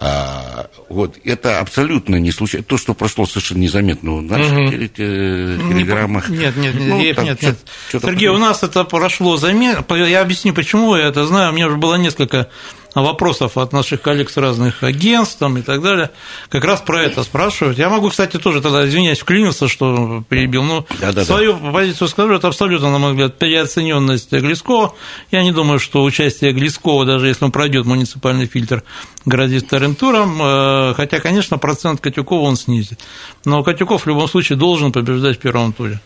А, 0.00 0.68
вот, 0.88 1.16
это 1.24 1.58
абсолютно 1.58 2.16
не 2.16 2.30
случайно. 2.30 2.64
То, 2.64 2.78
что 2.78 2.94
прошло 2.94 3.26
совершенно 3.26 3.58
незаметно 3.58 4.16
в 4.16 4.22
наших 4.22 4.52
угу. 4.52 4.70
телеграммах. 4.70 6.28
Нет, 6.28 6.56
нет, 6.56 6.74
ну, 6.78 6.98
нет, 6.98 7.18
нет, 7.18 7.42
нет. 7.42 7.56
Сергей, 7.90 8.28
у 8.28 8.38
нас 8.38 8.62
это 8.62 8.84
прошло 8.84 9.36
заметно. 9.36 9.94
Я 9.96 10.20
объясню, 10.20 10.54
почему 10.54 10.94
я 10.94 11.08
это 11.08 11.26
знаю. 11.26 11.50
У 11.50 11.54
меня 11.54 11.66
уже 11.66 11.76
было 11.78 11.96
несколько 11.96 12.48
вопросов 12.94 13.56
от 13.56 13.72
наших 13.72 14.02
коллег 14.02 14.30
с 14.30 14.36
разных 14.36 14.82
агентств 14.82 15.38
там, 15.38 15.56
и 15.58 15.62
так 15.62 15.82
далее, 15.82 16.10
как 16.48 16.64
раз 16.64 16.80
про 16.80 17.02
это 17.02 17.22
спрашивают. 17.22 17.78
Я 17.78 17.88
могу, 17.88 18.10
кстати, 18.10 18.38
тоже 18.38 18.60
тогда, 18.60 18.86
извиняюсь, 18.86 19.18
вклинился, 19.18 19.68
что 19.68 20.24
перебил, 20.28 20.62
но 20.62 20.86
да, 21.00 21.12
да, 21.12 21.24
свою 21.24 21.54
да. 21.54 21.70
позицию 21.70 22.08
скажу, 22.08 22.34
это 22.34 22.48
абсолютно, 22.48 22.90
на 22.90 22.98
мой 22.98 23.10
взгляд, 23.12 23.38
переоцененность 23.38 24.32
Глескова. 24.32 24.94
Я 25.30 25.42
не 25.42 25.52
думаю, 25.52 25.78
что 25.78 26.02
участие 26.02 26.52
Глескова, 26.52 27.04
даже 27.04 27.28
если 27.28 27.44
он 27.44 27.52
пройдет 27.52 27.84
муниципальный 27.84 28.46
фильтр, 28.46 28.82
грозит 29.24 29.66
вторым 29.66 29.94
туром, 29.94 30.38
э, 30.40 30.94
хотя, 30.94 31.20
конечно, 31.20 31.58
процент 31.58 32.00
Катюкова 32.00 32.42
он 32.42 32.56
снизит. 32.56 33.00
Но 33.44 33.62
Катюков 33.62 34.04
в 34.04 34.06
любом 34.06 34.28
случае 34.28 34.58
должен 34.58 34.92
побеждать 34.92 35.36
в 35.36 35.40
первом 35.40 35.72
туре. 35.72 36.00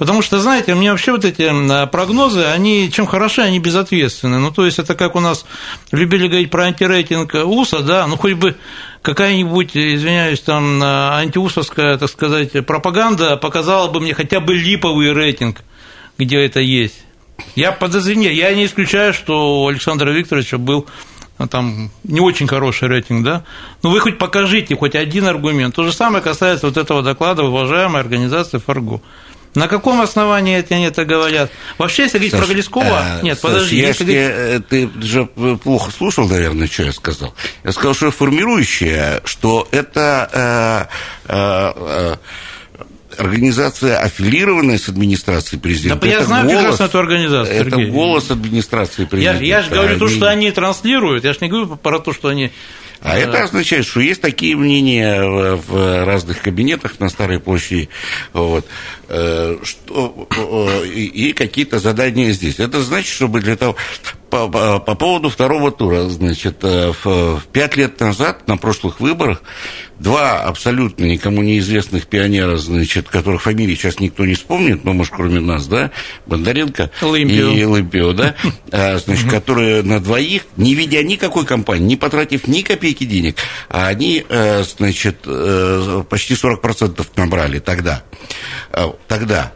Потому 0.00 0.22
что, 0.22 0.40
знаете, 0.40 0.74
мне 0.74 0.90
вообще 0.90 1.12
вот 1.12 1.26
эти 1.26 1.44
прогнозы, 1.88 2.46
они 2.46 2.90
чем 2.90 3.04
хороши, 3.04 3.42
они 3.42 3.58
безответственны. 3.58 4.38
Ну, 4.38 4.50
то 4.50 4.64
есть, 4.64 4.78
это 4.78 4.94
как 4.94 5.14
у 5.14 5.20
нас 5.20 5.44
любили 5.92 6.26
говорить 6.26 6.50
про 6.50 6.64
антирейтинг 6.64 7.34
УСА, 7.34 7.80
да, 7.80 8.06
ну, 8.06 8.16
хоть 8.16 8.32
бы 8.32 8.56
какая-нибудь, 9.02 9.76
извиняюсь, 9.76 10.40
там 10.40 10.82
антиусовская, 10.82 11.98
так 11.98 12.08
сказать, 12.08 12.64
пропаганда 12.64 13.36
показала 13.36 13.90
бы 13.90 14.00
мне 14.00 14.14
хотя 14.14 14.40
бы 14.40 14.54
липовый 14.54 15.12
рейтинг, 15.12 15.60
где 16.16 16.46
это 16.46 16.60
есть. 16.60 17.04
Я 17.54 17.70
подозреваю, 17.70 18.34
я 18.34 18.54
не 18.54 18.64
исключаю, 18.64 19.12
что 19.12 19.64
у 19.64 19.68
Александра 19.68 20.08
Викторовича 20.08 20.56
был 20.56 20.86
ну, 21.38 21.46
там 21.46 21.90
не 22.04 22.20
очень 22.20 22.46
хороший 22.46 22.88
рейтинг, 22.88 23.22
да, 23.22 23.44
но 23.82 23.90
вы 23.90 24.00
хоть 24.00 24.16
покажите 24.16 24.76
хоть 24.76 24.94
один 24.94 25.26
аргумент. 25.26 25.74
То 25.74 25.84
же 25.84 25.92
самое 25.92 26.24
касается 26.24 26.68
вот 26.68 26.78
этого 26.78 27.02
доклада 27.02 27.42
уважаемой 27.42 28.00
организации 28.00 28.56
«Фарго». 28.56 29.02
На 29.54 29.66
каком 29.66 30.00
основании 30.00 30.64
они 30.70 30.84
это 30.86 31.04
говорят? 31.04 31.50
Вообще, 31.76 32.04
если 32.04 32.18
говорить 32.18 32.32
Саш, 32.32 32.44
про 32.44 32.52
Глескова... 32.52 32.98
А, 33.00 33.20
нет, 33.22 33.38
Саш, 33.38 33.50
подожди. 33.50 33.76
Я 33.80 33.88
если... 33.88 34.04
Тебе, 34.04 34.30
э, 34.32 34.60
ты 34.60 34.90
же 35.02 35.26
плохо 35.26 35.90
слушал, 35.90 36.28
наверное, 36.28 36.68
что 36.68 36.84
я 36.84 36.92
сказал. 36.92 37.34
Я 37.64 37.72
сказал, 37.72 37.94
что 37.94 38.10
формирующее, 38.10 39.20
что 39.24 39.66
это... 39.72 40.88
Э, 41.26 41.32
э, 41.32 41.72
э, 41.76 42.16
организация, 43.20 43.98
аффилированная 43.98 44.78
с 44.78 44.88
администрацией 44.88 45.60
президента. 45.60 46.02
Да, 46.02 46.08
я 46.08 46.16
это 46.16 46.26
знаю 46.26 46.46
голос, 46.46 46.60
прекрасно 46.60 46.84
эту 46.84 46.98
организацию. 46.98 47.56
Это 47.56 47.70
Сергей. 47.70 47.90
голос 47.90 48.30
администрации 48.30 49.04
президента. 49.04 49.44
Я, 49.44 49.58
я 49.58 49.62
же 49.62 49.70
говорю 49.70 49.90
они... 49.90 49.98
то, 49.98 50.08
что 50.08 50.28
они 50.28 50.50
транслируют, 50.50 51.24
я 51.24 51.32
же 51.32 51.38
не 51.42 51.48
говорю 51.48 51.76
про 51.76 51.98
то, 51.98 52.12
что 52.12 52.28
они 52.28 52.50
а 53.02 53.16
это 53.16 53.44
означает, 53.44 53.86
что 53.86 54.00
есть 54.00 54.20
такие 54.20 54.54
мнения 54.56 55.22
в 55.22 56.04
разных 56.04 56.42
кабинетах 56.42 57.00
на 57.00 57.08
Старой 57.08 57.40
площади, 57.40 57.88
вот, 58.34 58.66
э, 59.08 59.56
что, 59.62 60.28
и 60.84 61.32
какие-то 61.32 61.78
задания 61.78 62.32
здесь. 62.32 62.58
Это 62.58 62.82
значит, 62.82 63.10
чтобы 63.10 63.40
для 63.40 63.56
того... 63.56 63.76
по, 64.30 64.48
по, 64.48 64.78
по 64.78 64.94
поводу 64.94 65.28
второго 65.28 65.70
тура. 65.72 66.04
Значит, 66.08 66.58
э, 66.62 66.92
в, 67.02 67.42
пять 67.52 67.76
лет 67.76 67.98
назад 68.00 68.46
на 68.46 68.56
прошлых 68.56 69.00
выборах 69.00 69.42
два 69.98 70.42
абсолютно 70.42 71.04
никому 71.04 71.42
неизвестных 71.42 72.06
пионера, 72.06 72.56
значит, 72.56 73.08
которых 73.08 73.42
фамилии 73.42 73.74
сейчас 73.74 74.00
никто 74.00 74.24
не 74.24 74.34
вспомнит, 74.34 74.84
но, 74.84 74.92
может, 74.92 75.12
кроме 75.14 75.40
нас, 75.40 75.66
да, 75.66 75.90
Бондаренко 76.26 76.90
Олимпио. 77.02 77.50
и 77.50 77.62
Олимпио, 77.62 78.12
да, 78.12 78.34
а, 78.72 78.98
значит, 78.98 79.30
которые 79.30 79.82
на 79.82 80.00
двоих, 80.00 80.42
не 80.56 80.74
видя 80.74 81.02
никакой 81.02 81.44
кампании, 81.44 81.86
не 81.86 81.96
потратив 81.96 82.48
ни 82.48 82.62
копейки 82.62 83.04
денег, 83.04 83.36
а 83.68 83.88
они, 83.88 84.24
э, 84.26 84.62
значит, 84.62 85.18
э, 85.26 86.02
почти 86.08 86.34
40% 86.34 87.06
набрали 87.16 87.58
тогда. 87.58 88.02
Тогда. 89.06 89.52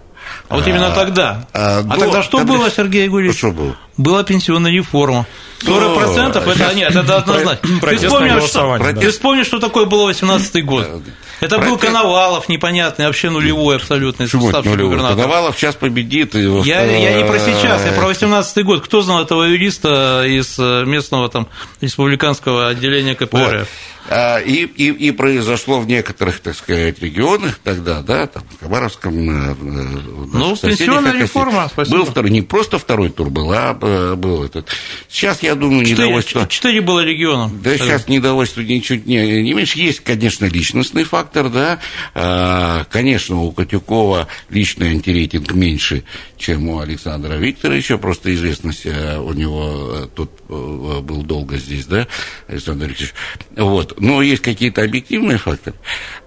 А 0.48 0.56
вот 0.56 0.66
именно 0.66 0.90
тогда. 0.90 1.46
А, 1.52 1.84
а 1.88 1.98
тогда 1.98 2.22
что 2.22 2.38
тогда... 2.38 2.52
было, 2.52 2.70
Сергей 2.70 3.08
Гурьевич? 3.08 3.38
Что 3.38 3.52
было? 3.52 3.76
Была 3.96 4.24
пенсионная 4.24 4.70
реформа. 4.70 5.26
40% 5.62 5.94
процентов 5.94 6.48
это 6.48 6.74
нет, 6.74 6.94
это 6.94 7.16
однозначно. 7.16 7.68
Ты 7.80 7.96
вспомнишь, 7.96 8.42
что, 8.44 8.78
да. 8.78 8.92
ты 8.92 9.10
вспомнишь, 9.10 9.46
что 9.46 9.58
такое 9.58 9.86
было 9.86 10.06
18 10.06 10.64
год. 10.64 11.02
Это 11.40 11.58
был 11.58 11.76
Коновалов 11.78 12.48
непонятный, 12.48 13.06
вообще 13.06 13.30
нулевой 13.30 13.76
абсолютно. 13.76 14.24
Почему 14.24 14.50
нулевой? 14.50 14.98
Коновалов 14.98 15.56
сейчас 15.56 15.74
победит. 15.74 16.34
И 16.34 16.42
я, 16.64 16.84
я 16.84 17.14
не 17.14 17.24
про 17.24 17.38
сейчас, 17.38 17.84
я 17.84 17.92
про 17.92 18.06
18 18.06 18.64
год. 18.64 18.84
Кто 18.84 19.02
знал 19.02 19.22
этого 19.22 19.44
юриста 19.44 20.24
из 20.26 20.58
э, 20.58 20.84
местного 20.84 21.28
там 21.28 21.48
республиканского 21.80 22.68
отделения 22.68 23.14
КПРФ? 23.14 23.60
Вот. 23.60 23.68
А, 24.08 24.38
и, 24.38 24.64
и, 24.64 24.90
и 24.90 25.10
произошло 25.12 25.80
в 25.80 25.86
некоторых, 25.86 26.40
так 26.40 26.54
сказать, 26.54 27.00
регионах 27.00 27.58
тогда, 27.64 28.02
да, 28.02 28.26
там, 28.26 28.42
в 28.50 28.62
Хабаровском, 28.62 29.14
э, 29.14 29.52
э, 29.52 29.56
ну, 30.32 30.56
пенсионная 30.56 31.12
реформа, 31.12 31.68
спасибо. 31.72 31.98
Был 31.98 32.04
второй, 32.04 32.30
не 32.30 32.42
просто 32.42 32.78
второй 32.78 33.08
тур 33.08 33.30
был, 33.30 33.50
а 33.52 33.76
э, 33.80 34.14
был 34.14 34.44
этот. 34.44 34.68
Сейчас, 35.08 35.42
я 35.42 35.54
думаю, 35.54 35.86
четыре, 35.86 36.08
недовольство... 36.08 36.46
Четыре 36.46 36.82
было 36.82 37.02
региона. 37.02 37.50
Да, 37.62 37.70
тогда. 37.70 37.84
сейчас 37.84 38.08
недовольство 38.08 38.60
ничего 38.60 39.00
не, 39.06 39.42
не 39.42 39.54
меньше. 39.54 39.78
Есть, 39.78 40.00
конечно, 40.00 40.44
личностный 40.44 41.04
фактор, 41.04 41.48
да. 41.48 41.78
А, 42.14 42.84
конечно, 42.90 43.40
у 43.40 43.52
Котюкова 43.52 44.28
личный 44.50 44.90
антирейтинг 44.90 45.52
меньше, 45.52 46.04
чем 46.36 46.68
у 46.68 46.80
Александра 46.80 47.34
Викторовича, 47.34 47.96
просто 47.96 48.34
известность 48.34 48.84
у 48.84 49.32
него 49.32 50.08
тут 50.14 50.30
был 50.48 51.22
долго 51.22 51.56
здесь, 51.56 51.86
да, 51.86 52.06
Александр 52.48 52.88
Викторович. 52.88 53.14
Вот. 53.56 53.93
Но 53.98 54.22
есть 54.22 54.42
какие-то 54.42 54.82
объективные 54.82 55.38
факторы. 55.38 55.76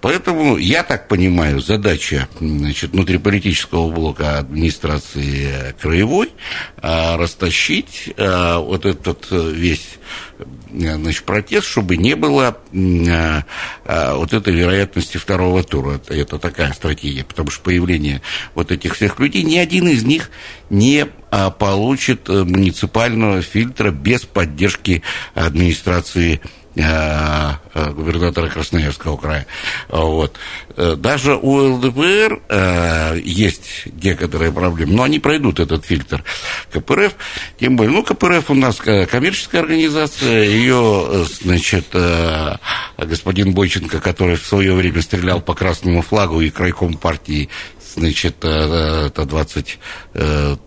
Поэтому, 0.00 0.56
я 0.56 0.82
так 0.82 1.08
понимаю, 1.08 1.60
задача 1.60 2.28
значит, 2.40 2.92
внутриполитического 2.92 3.90
блока 3.90 4.38
администрации 4.38 5.74
краевой 5.80 6.30
а, 6.76 7.16
растащить 7.16 8.12
а, 8.16 8.58
вот 8.58 8.86
этот 8.86 9.26
весь 9.30 9.98
значит, 10.70 11.24
протест, 11.24 11.66
чтобы 11.66 11.96
не 11.96 12.14
было 12.14 12.48
а, 12.48 13.44
а, 13.84 14.14
вот 14.14 14.32
этой 14.32 14.54
вероятности 14.54 15.16
второго 15.16 15.62
тура. 15.62 15.96
Это, 15.96 16.14
это 16.14 16.38
такая 16.38 16.72
стратегия, 16.72 17.24
потому 17.24 17.50
что 17.50 17.62
появление 17.62 18.22
вот 18.54 18.70
этих 18.70 18.94
всех 18.94 19.18
людей, 19.18 19.42
ни 19.42 19.56
один 19.56 19.88
из 19.88 20.04
них 20.04 20.30
не 20.70 21.06
а, 21.30 21.50
получит 21.50 22.28
э, 22.28 22.44
муниципального 22.44 23.42
фильтра 23.42 23.90
без 23.90 24.22
поддержки 24.22 25.02
администрации 25.34 26.40
Э, 26.40 26.40
э, 26.40 26.67
губернатора 26.78 28.48
Красноярского 28.48 29.16
края. 29.16 29.46
Вот. 29.88 30.36
Э, 30.76 30.94
даже 30.96 31.36
у 31.36 31.56
ЛДПР 31.74 32.40
есть 33.22 33.86
некоторые 34.02 34.52
проблемы, 34.52 34.94
но 34.94 35.02
они 35.02 35.18
пройдут 35.18 35.60
этот 35.60 35.84
фильтр 35.84 36.22
КПРФ. 36.70 37.14
Тем 37.58 37.76
более, 37.76 37.92
ну, 37.92 38.02
КПРФ 38.02 38.50
у 38.50 38.54
нас 38.54 38.76
коммерческая 38.76 39.62
организация, 39.62 40.44
ее, 40.44 41.26
значит, 41.42 41.86
господин 42.96 43.52
Бойченко, 43.54 44.00
который 44.00 44.36
в 44.36 44.46
свое 44.46 44.72
время 44.74 45.02
стрелял 45.02 45.40
по 45.40 45.54
красному 45.54 46.02
флагу 46.02 46.40
и 46.40 46.50
крайком 46.50 46.94
партии, 46.94 47.48
значит, 47.94 48.44
это 48.44 49.22
23-4 50.14 50.58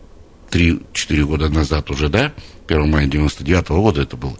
года 1.23 1.49
назад 1.49 1.89
уже, 1.89 2.09
да, 2.09 2.33
1 2.71 2.89
мая 2.89 3.05
99 3.05 3.69
-го 3.69 3.81
года 3.81 4.01
это 4.01 4.17
было, 4.17 4.37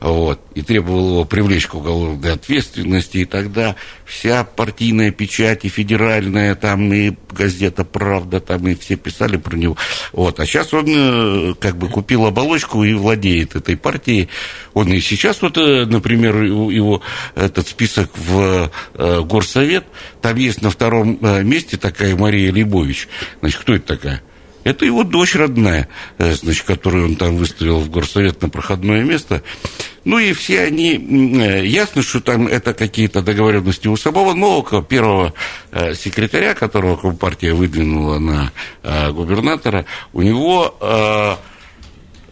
вот, 0.00 0.40
и 0.54 0.62
требовал 0.62 1.10
его 1.10 1.24
привлечь 1.24 1.66
к 1.66 1.74
уголовной 1.74 2.32
ответственности, 2.32 3.18
и 3.18 3.24
тогда 3.24 3.76
вся 4.04 4.44
партийная 4.44 5.10
печать, 5.10 5.64
и 5.64 5.68
федеральная, 5.68 6.54
там, 6.54 6.92
и 6.92 7.12
газета 7.30 7.84
«Правда», 7.84 8.40
там, 8.40 8.66
и 8.68 8.74
все 8.74 8.96
писали 8.96 9.36
про 9.36 9.56
него, 9.56 9.76
вот, 10.12 10.40
а 10.40 10.46
сейчас 10.46 10.72
он 10.72 10.86
э, 10.88 11.54
как 11.60 11.76
бы 11.76 11.88
купил 11.88 12.26
оболочку 12.26 12.84
и 12.84 12.94
владеет 12.94 13.56
этой 13.56 13.76
партией, 13.76 14.28
он 14.74 14.92
и 14.92 15.00
сейчас, 15.00 15.42
вот, 15.42 15.58
э, 15.58 15.84
например, 15.86 16.42
его 16.42 17.02
этот 17.34 17.68
список 17.68 18.10
в 18.16 18.70
э, 18.94 19.20
Горсовет, 19.22 19.84
там 20.20 20.36
есть 20.36 20.62
на 20.62 20.70
втором 20.70 21.18
месте 21.46 21.76
такая 21.76 22.16
Мария 22.16 22.52
Лебович, 22.52 23.08
значит, 23.40 23.60
кто 23.60 23.74
это 23.74 23.86
такая? 23.96 24.22
Это 24.64 24.84
его 24.84 25.02
дочь 25.02 25.34
родная, 25.34 25.88
э, 26.18 26.32
значит, 26.34 26.64
которую 26.64 27.06
он 27.06 27.16
там 27.16 27.36
выставил 27.36 27.80
в 27.80 27.90
горсовет 27.90 28.42
на 28.42 28.48
проходное 28.48 29.02
место. 29.02 29.42
Ну 30.04 30.18
и 30.18 30.32
все 30.32 30.62
они, 30.62 30.94
э, 30.94 31.66
ясно, 31.66 32.02
что 32.02 32.20
там 32.20 32.46
это 32.46 32.72
какие-то 32.72 33.22
договоренности 33.22 33.88
у 33.88 33.96
самого 33.96 34.34
нового 34.34 34.82
первого 34.82 35.34
э, 35.72 35.94
секретаря, 35.94 36.54
которого 36.54 36.96
Компартия 36.96 37.54
выдвинула 37.54 38.18
на 38.18 38.52
губернатора, 39.12 39.84
у 40.12 40.22
него 40.22 41.38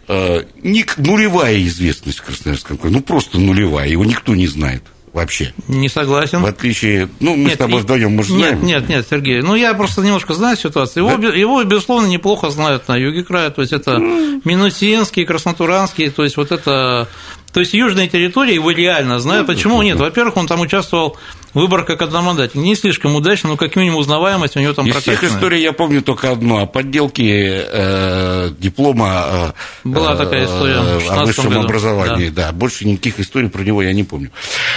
нулевая 0.08 1.62
известность 1.62 2.18
в 2.18 2.24
Красноярском 2.24 2.76
крае, 2.76 2.94
ну 2.94 3.00
просто 3.00 3.38
нулевая, 3.38 3.88
его 3.88 4.04
никто 4.04 4.34
не 4.34 4.48
знает 4.48 4.82
вообще. 5.12 5.52
Не 5.68 5.88
согласен. 5.88 6.40
В 6.40 6.46
отличие, 6.46 7.08
ну, 7.20 7.36
мы 7.36 7.44
нет, 7.44 7.54
с 7.54 7.58
тобой 7.58 7.80
вдвоем, 7.82 8.16
может, 8.16 8.32
нет, 8.32 8.38
знаем. 8.40 8.64
Нет, 8.64 8.88
нет, 8.88 9.06
Сергей, 9.08 9.42
ну, 9.42 9.54
я 9.54 9.74
просто 9.74 10.02
немножко 10.02 10.34
знаю 10.34 10.56
ситуацию. 10.56 11.06
Его, 11.06 11.16
да? 11.16 11.28
его 11.28 11.62
безусловно, 11.64 12.06
неплохо 12.06 12.50
знают 12.50 12.88
на 12.88 12.96
юге 12.96 13.24
края, 13.24 13.50
то 13.50 13.60
есть 13.62 13.72
это 13.72 13.98
ну... 13.98 14.40
Минусинский, 14.44 15.24
Краснотуранский, 15.24 16.10
то 16.10 16.24
есть 16.24 16.36
вот 16.36 16.52
это 16.52 17.08
то 17.52 17.60
есть 17.60 17.74
южные 17.74 18.08
территории 18.08 18.54
его 18.54 18.70
реально 18.70 19.18
знают. 19.18 19.48
Ну, 19.48 19.54
Почему 19.54 19.82
нет? 19.82 19.98
Во-первых, 19.98 20.36
он 20.36 20.46
там 20.46 20.60
участвовал 20.60 21.16
в 21.52 21.58
выборах 21.58 21.86
как 21.86 22.00
одномандатник. 22.02 22.62
Не 22.62 22.76
слишком 22.76 23.16
удачно, 23.16 23.50
но 23.50 23.56
как 23.56 23.74
минимум 23.74 23.98
узнаваемость 23.98 24.56
у 24.56 24.60
него 24.60 24.72
там 24.72 24.86
Из 24.86 24.94
всех 24.94 25.24
историй 25.24 25.60
я 25.60 25.72
помню 25.72 26.00
только 26.00 26.30
одну. 26.30 26.58
О 26.58 26.66
подделке 26.66 27.66
э, 27.66 28.50
диплома 28.58 29.54
э, 29.84 29.88
Была 29.88 30.14
такая 30.14 30.44
история 30.44 30.74
э, 30.74 31.08
о 31.08 31.24
высшем 31.24 31.48
году. 31.48 31.62
образовании. 31.62 32.28
Да. 32.28 32.46
да. 32.46 32.52
Больше 32.52 32.86
никаких 32.86 33.18
историй 33.18 33.48
про 33.48 33.62
него 33.62 33.82
я 33.82 33.92
не 33.92 34.04
помню. 34.04 34.30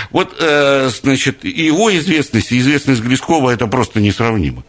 Вот, 0.10 0.36
э, 0.40 0.90
значит, 1.02 1.44
его 1.44 1.96
известность 1.96 2.52
и 2.52 2.58
известность 2.58 3.02
Глескова– 3.02 3.50
это 3.52 3.68
просто 3.68 4.00
несравнимо. 4.00 4.64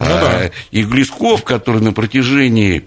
Ну, 0.00 0.06
да. 0.06 0.30
А, 0.44 0.50
и 0.70 0.82
Глесков, 0.82 1.44
который 1.44 1.82
на 1.82 1.92
протяжении 1.92 2.84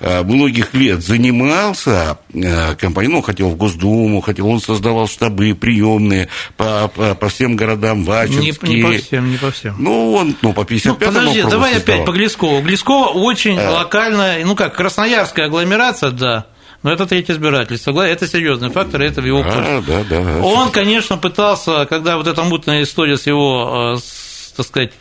а, 0.00 0.24
многих 0.24 0.74
лет 0.74 1.00
занимался 1.00 2.18
а, 2.34 2.74
компанией, 2.74 3.12
ну, 3.12 3.22
хотел 3.22 3.50
в 3.50 3.56
Госдуму, 3.56 4.20
хотел, 4.20 4.48
он 4.48 4.60
создавал 4.60 5.06
штабы 5.06 5.54
приемные 5.54 6.28
по, 6.56 6.88
по, 6.88 7.14
по 7.14 7.28
всем 7.28 7.54
городам, 7.54 8.04
Вачинские. 8.04 8.70
Не, 8.70 8.76
не 8.76 8.82
по 8.82 9.02
всем, 9.04 9.30
не 9.30 9.36
по 9.36 9.50
всем. 9.52 9.76
Ну, 9.78 10.12
он, 10.12 10.36
ну, 10.42 10.52
по 10.52 10.62
55-му 10.62 10.96
ну, 10.98 11.06
Подожди, 11.06 11.42
давай 11.42 11.74
создавал. 11.74 12.02
опять 12.02 12.04
по 12.04 12.10
Глескову. 12.10 12.60
Глескова 12.62 13.08
очень 13.10 13.58
а... 13.58 13.70
локальная, 13.70 14.44
ну, 14.44 14.56
как, 14.56 14.74
красноярская 14.74 15.46
агломерация, 15.46 16.10
да, 16.10 16.46
но 16.82 16.92
это 16.92 17.06
третье 17.06 17.32
избирательство. 17.32 18.00
Это 18.00 18.26
серьезный 18.26 18.70
фактор, 18.70 19.02
это 19.02 19.20
в 19.20 19.24
его 19.24 19.42
пользу. 19.42 19.82
Да, 19.86 20.04
да, 20.04 20.04
да. 20.04 20.38
Он, 20.42 20.70
конечно, 20.70 21.16
пытался, 21.16 21.86
когда 21.86 22.16
вот 22.16 22.26
эта 22.26 22.42
мутная 22.42 22.82
история 22.82 23.16
с 23.16 23.26
его, 23.26 23.98
с, 24.00 24.52
так 24.56 24.66
сказать, 24.66 24.92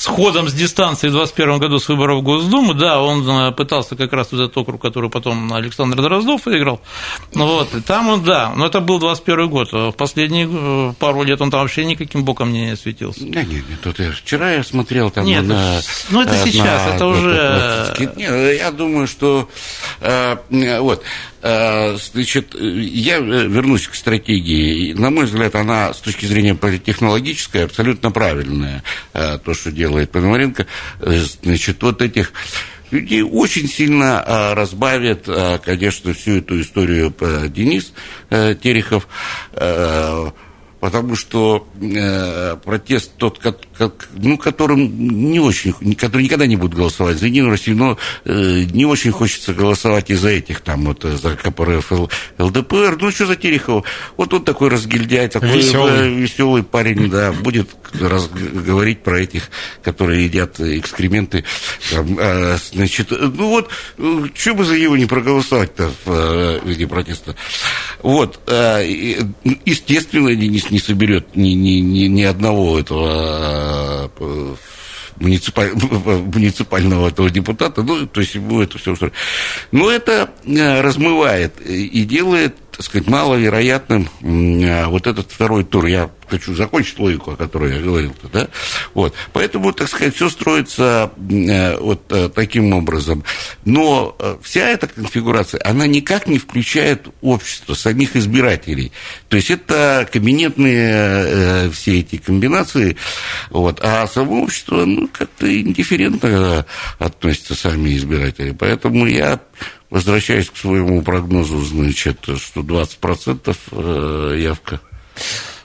с 0.00 0.06
ходом 0.06 0.48
с 0.48 0.54
дистанции 0.54 1.08
в 1.08 1.12
2021 1.12 1.58
году 1.58 1.78
с 1.78 1.86
выборов 1.86 2.20
в 2.20 2.22
Госдуму, 2.22 2.72
да, 2.72 3.02
он 3.02 3.28
э, 3.28 3.52
пытался 3.52 3.96
как 3.96 4.14
раз 4.14 4.28
этот 4.28 4.56
округ, 4.56 4.80
который 4.80 5.10
потом 5.10 5.52
Александр 5.52 6.00
Дроздов 6.00 6.46
выиграл, 6.46 6.80
ну 7.34 7.46
вот, 7.46 7.74
и 7.74 7.82
там 7.82 8.08
он, 8.08 8.24
да, 8.24 8.50
но 8.56 8.64
это 8.64 8.80
был 8.80 8.98
21 8.98 9.50
год, 9.50 9.70
в 9.72 9.92
последние 9.92 10.48
э, 10.50 10.94
пару 10.98 11.22
лет 11.22 11.42
он 11.42 11.50
там 11.50 11.60
вообще 11.60 11.84
никаким 11.84 12.24
боком 12.24 12.50
не 12.50 12.74
светился. 12.76 13.20
Да 13.26 13.42
нет, 13.42 13.68
нет, 13.68 13.80
тут 13.82 13.98
я, 13.98 14.10
вчера 14.12 14.52
я 14.52 14.64
смотрел 14.64 15.10
там 15.10 15.26
нет, 15.26 15.44
на... 15.44 15.80
Ну, 16.08 16.22
это 16.22 16.34
сейчас, 16.46 16.86
на, 16.86 16.94
это 16.94 17.06
уже... 17.06 17.94
Нет, 18.16 18.58
я 18.58 18.70
думаю, 18.70 19.06
что, 19.06 19.50
э, 20.00 20.36
вот, 20.80 21.02
Значит, 21.42 22.54
я 22.54 23.18
вернусь 23.18 23.88
к 23.88 23.94
стратегии. 23.94 24.92
На 24.92 25.10
мой 25.10 25.24
взгляд, 25.24 25.54
она 25.54 25.94
с 25.94 25.98
точки 26.00 26.26
зрения 26.26 26.54
политтехнологической 26.54 27.64
абсолютно 27.64 28.10
правильная. 28.10 28.82
То, 29.12 29.54
что 29.54 29.72
делает 29.72 30.10
Пономаренко, 30.10 30.66
значит, 31.00 31.82
вот 31.82 32.02
этих 32.02 32.32
людей 32.90 33.22
очень 33.22 33.68
сильно 33.68 34.54
разбавит, 34.54 35.28
конечно, 35.64 36.12
всю 36.12 36.38
эту 36.38 36.60
историю 36.60 37.14
Денис 37.48 37.92
Терехов. 38.28 39.08
Потому 40.80 41.14
что 41.14 41.68
э, 41.80 42.56
протест 42.64 43.12
тот, 43.18 43.38
как, 43.38 43.58
как, 43.76 44.08
ну, 44.16 44.38
которым 44.38 45.30
не 45.30 45.38
очень, 45.38 45.74
который 45.94 46.22
никогда 46.22 46.46
не 46.46 46.56
будет 46.56 46.74
голосовать 46.74 47.18
за 47.18 47.26
Единую 47.26 47.50
Россию, 47.50 47.76
но 47.76 47.98
э, 48.24 48.64
не 48.72 48.86
очень 48.86 49.12
хочется 49.12 49.52
голосовать 49.52 50.10
из-за 50.10 50.30
этих, 50.30 50.60
там, 50.60 50.86
вот, 50.86 51.02
за 51.02 51.36
КПРФ, 51.36 51.92
ЛДПР, 52.38 52.96
ну, 53.00 53.10
что 53.10 53.26
за 53.26 53.36
Терехова? 53.36 53.84
Вот 54.16 54.32
он 54.32 54.42
такой 54.42 54.68
разгильдяй, 54.68 55.28
такой 55.28 55.58
веселый, 55.58 55.92
э, 55.92 56.08
веселый 56.08 56.62
парень, 56.62 57.10
да, 57.10 57.32
будет 57.32 57.68
раз, 58.00 58.28
говорить 58.28 59.02
про 59.02 59.20
этих, 59.20 59.50
которые 59.82 60.24
едят 60.24 60.60
экскременты, 60.60 61.44
там, 61.90 62.16
э, 62.18 62.56
значит, 62.72 63.10
ну, 63.10 63.48
вот, 63.48 63.68
э, 63.98 64.22
что 64.34 64.54
бы 64.54 64.64
за 64.64 64.76
его 64.76 64.96
не 64.96 65.06
проголосовать-то 65.06 65.92
в 66.04 66.10
э, 66.10 66.60
виде 66.64 66.86
протеста? 66.86 67.36
Вот, 68.02 68.40
э, 68.46 69.22
естественно, 69.66 70.28
не, 70.28 70.48
не 70.48 70.69
не 70.70 70.78
соберет 70.78 71.36
ни, 71.36 71.50
ни, 71.50 71.80
ни, 71.80 72.06
ни 72.06 72.22
одного 72.22 72.78
этого 72.78 74.10
э, 74.18 74.54
муниципаль... 75.16 75.72
муниципального 76.34 77.08
этого 77.08 77.30
депутата, 77.30 77.82
ну, 77.82 78.06
то 78.06 78.20
есть 78.20 78.34
ему 78.34 78.60
это 78.60 78.78
все 78.78 78.92
устроит. 78.92 79.14
Но 79.72 79.90
это 79.90 80.30
э, 80.44 80.80
размывает 80.80 81.60
и 81.60 82.04
делает 82.04 82.56
так 82.80 82.86
сказать, 82.86 83.08
маловероятным 83.08 84.08
а, 84.22 84.88
вот 84.88 85.06
этот 85.06 85.30
второй 85.30 85.64
тур. 85.64 85.84
Я 85.84 86.10
хочу 86.30 86.54
закончить 86.54 86.98
логику, 86.98 87.32
о 87.32 87.36
которой 87.36 87.74
я 87.74 87.82
говорил. 87.82 88.14
Да? 88.32 88.48
Вот. 88.94 89.12
Поэтому, 89.34 89.74
так 89.74 89.86
сказать, 89.88 90.14
все 90.14 90.30
строится 90.30 91.10
э, 91.18 91.76
вот 91.76 92.10
э, 92.10 92.30
таким 92.34 92.72
образом. 92.72 93.22
Но 93.66 94.16
э, 94.18 94.38
вся 94.42 94.66
эта 94.68 94.86
конфигурация, 94.86 95.60
она 95.62 95.86
никак 95.86 96.26
не 96.26 96.38
включает 96.38 97.06
общество, 97.20 97.74
самих 97.74 98.16
избирателей. 98.16 98.92
То 99.28 99.36
есть 99.36 99.50
это 99.50 100.08
кабинетные 100.10 101.70
все 101.72 102.00
эти 102.00 102.16
комбинации, 102.16 102.96
вот, 103.50 103.78
а 103.82 104.06
само 104.06 104.42
общество 104.42 104.86
ну, 104.86 105.06
как-то 105.12 105.46
индифферентно 105.60 106.64
относится 106.98 107.54
сами 107.54 107.94
избиратели. 107.94 108.52
Поэтому 108.52 109.06
я 109.06 109.38
Возвращаясь 109.90 110.48
к 110.48 110.56
своему 110.56 111.02
прогнозу, 111.02 111.60
значит, 111.62 112.20
что 112.38 112.60
20% 112.60 113.56
э, 113.72 114.40
явка. 114.40 114.80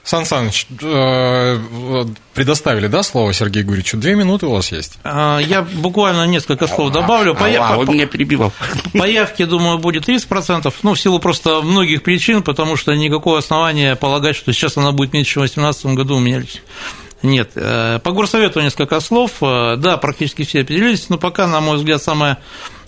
Сан 0.06 0.24
Саныч, 0.24 0.68
э, 0.84 1.60
предоставили, 2.36 2.86
да, 2.86 3.02
слово 3.02 3.34
Сергею 3.34 3.66
Гуричу? 3.66 3.98
Две 3.98 4.14
минуты 4.14 4.46
у 4.46 4.52
вас 4.52 4.72
есть. 4.72 5.00
А, 5.04 5.40
я 5.40 5.64
буквально 5.64 6.28
несколько 6.28 6.68
слов 6.68 6.92
добавлю. 6.92 7.34
По, 7.34 7.48
а, 7.48 7.76
он 7.76 7.88
меня 7.88 8.06
перебивал. 8.06 8.54
По 8.94 9.08
явке, 9.08 9.48
думаю, 9.48 9.80
будет 9.80 10.08
30%, 10.08 10.72
ну, 10.84 10.94
в 10.94 11.00
силу 11.00 11.18
просто 11.18 11.62
многих 11.64 12.04
причин, 12.04 12.44
потому 12.44 12.76
что 12.76 12.94
никакого 12.94 13.40
основания 13.40 13.96
полагать, 13.96 14.36
что 14.36 14.54
сейчас 14.54 14.78
она 14.78 14.92
будет 14.92 15.12
меньше, 15.12 15.34
чем 15.34 15.44
в 15.44 15.50
2018 15.50 15.86
году, 15.98 16.18
у 16.18 16.20
меня 16.20 16.44
нет. 17.26 17.52
Э, 17.56 18.00
по 18.04 18.12
горсовету 18.12 18.62
несколько 18.62 19.00
слов. 19.00 19.32
Да, 19.40 19.98
практически 19.98 20.44
все 20.44 20.62
определились, 20.62 21.10
но 21.10 21.18
пока, 21.18 21.48
на 21.48 21.62
мой 21.62 21.78
взгляд, 21.78 22.02
самое 22.02 22.38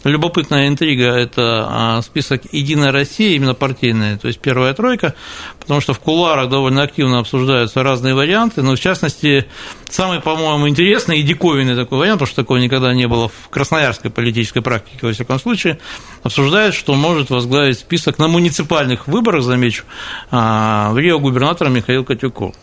Любопытная 0.03 0.67
интрига– 0.67 1.05
это 1.17 1.65
а, 1.67 2.01
список 2.01 2.43
«Единая 2.51 2.91
Россия», 2.91 3.35
именно 3.35 3.53
партийная, 3.53 4.17
то 4.17 4.27
есть 4.27 4.39
первая 4.39 4.73
тройка, 4.73 5.15
потому 5.59 5.81
что 5.81 5.93
в 5.93 5.99
кулуарах 5.99 6.49
довольно 6.49 6.83
активно 6.83 7.19
обсуждаются 7.19 7.83
разные 7.83 8.13
варианты, 8.13 8.61
но 8.61 8.75
в 8.75 8.79
частности, 8.79 9.47
самый, 9.89 10.21
по-моему, 10.21 10.69
интересный 10.69 11.19
и 11.19 11.23
диковинный 11.23 11.75
такой 11.75 11.97
вариант, 11.97 12.19
потому 12.19 12.27
что 12.27 12.43
такого 12.43 12.57
никогда 12.57 12.93
не 12.93 13.07
было 13.07 13.27
в 13.27 13.49
красноярской 13.49 14.11
политической 14.11 14.61
практике, 14.61 14.99
во 15.01 15.13
всяком 15.13 15.39
случае, 15.39 15.79
обсуждают, 16.23 16.75
что 16.75 16.93
может 16.93 17.29
возглавить 17.29 17.79
список 17.79 18.17
на 18.17 18.27
муниципальных 18.27 19.07
выборах, 19.07 19.43
замечу, 19.43 19.83
в 20.31 20.95
Рио 20.95 21.19
губернатора 21.19 21.69
Михаил 21.69 22.05
Катюков. 22.05 22.55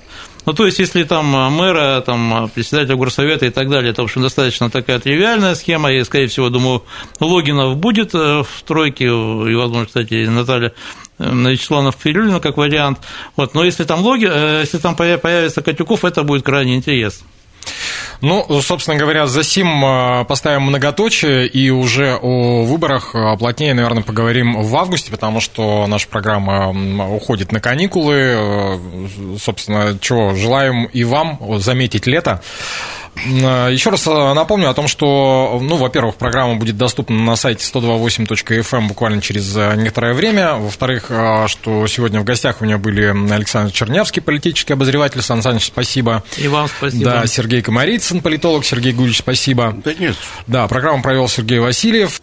Ну, 0.47 0.53
то 0.53 0.67
есть, 0.67 0.79
если 0.79 1.05
там 1.05 1.35
а, 1.35 1.49
мэра, 1.49 2.03
там, 2.05 2.35
а, 2.35 2.49
председателя 2.49 2.97
горсовета 2.97 3.47
и 3.47 3.51
так 3.51 3.71
далее, 3.71 3.93
это, 3.93 4.03
в 4.03 4.05
общем, 4.05 4.23
достаточно 4.23 4.71
такая 4.71 4.99
тривиальная 4.99 5.55
схема, 5.55 5.93
и, 5.93 6.05
скорее 6.05 6.27
всего, 6.27 6.51
думаю, 6.51 6.85
Логинов 7.21 7.77
будет 7.77 8.15
э, 8.15 8.43
в 8.43 8.63
тройке, 8.67 9.07
и, 9.07 9.55
возможно, 9.55 9.87
кстати, 9.87 10.27
Наталья 10.27 10.73
э, 11.19 11.35
Вячеславов 11.35 11.97
Фирюлина 11.99 12.41
как 12.41 12.57
вариант. 12.57 12.99
Вот. 13.37 13.55
Но 13.55 13.65
если 13.65 13.85
там, 13.85 14.01
логи, 14.01 14.29
э, 14.31 14.61
если 14.61 14.79
там 14.79 14.97
появится 14.97 15.63
Катюков, 15.63 16.05
это 16.05 16.23
будет 16.23 16.43
крайне 16.43 16.77
интересно. 16.77 17.27
Ну, 18.21 18.63
собственно 18.63 18.97
говоря, 18.97 19.27
за 19.27 19.45
сим 19.45 19.85
э, 19.85 20.25
поставим 20.25 20.63
многоточие, 20.63 21.47
и 21.47 21.71
уже 21.71 22.19
о 22.21 22.65
выборах 22.65 23.15
э, 23.15 23.37
плотнее, 23.37 23.75
наверное, 23.75 24.03
поговорим 24.03 24.63
в 24.63 24.77
августе, 24.77 25.11
потому 25.11 25.41
что 25.41 25.87
наша 25.87 26.09
программа 26.09 26.71
уходит 27.09 27.53
на 27.53 27.61
каникулы. 27.61 28.15
Э, 28.17 28.79
собственно, 29.39 29.99
чего 30.01 30.35
желаем 30.35 30.85
и 30.85 31.05
вам 31.05 31.39
заметить 31.59 32.07
лето. 32.07 32.41
Еще 33.17 33.91
раз 33.91 34.05
напомню 34.07 34.69
о 34.69 34.75
том, 34.75 34.89
что, 34.89 35.59
ну, 35.63 35.77
во-первых, 35.77 36.17
программа 36.17 36.57
будет 36.57 36.77
доступна 36.77 37.17
на 37.17 37.37
сайте 37.37 37.65
128.fm 37.65 38.79
эм 38.79 38.89
буквально 38.89 39.23
через 39.23 39.55
некоторое 39.77 40.15
время. 40.15 40.55
Во-вторых, 40.55 41.11
что 41.47 41.87
сегодня 41.87 42.21
в 42.21 42.25
гостях 42.25 42.61
у 42.61 42.65
меня 42.65 42.77
были 42.77 43.15
Александр 43.33 43.73
Чернявский, 43.73 44.21
политический 44.21 44.73
обозреватель. 44.73 45.23
Сан 45.23 45.43
Саныч, 45.43 45.67
спасибо. 45.67 46.23
И 46.39 46.49
вам 46.49 46.69
спасибо. 46.69 47.05
Да, 47.05 47.27
Сергей 47.27 47.63
Комарицын, 47.63 48.21
политолог. 48.21 48.65
Сергей 48.65 48.93
Гурич, 48.93 49.19
спасибо. 49.19 49.75
Да 49.85 49.95
нет. 49.95 50.17
Да, 50.47 50.67
программу 50.67 51.03
провел 51.03 51.29
Сергей 51.29 51.61
Васильев. 51.61 52.21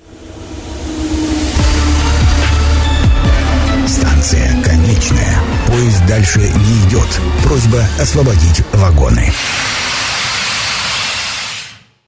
Станция 3.88 4.62
конечная. 4.64 5.40
Поезд 5.68 6.06
дальше 6.08 6.40
не 6.40 6.90
идет. 6.90 7.08
Просьба 7.44 7.84
освободить 8.00 8.62
вагоны. 8.74 9.32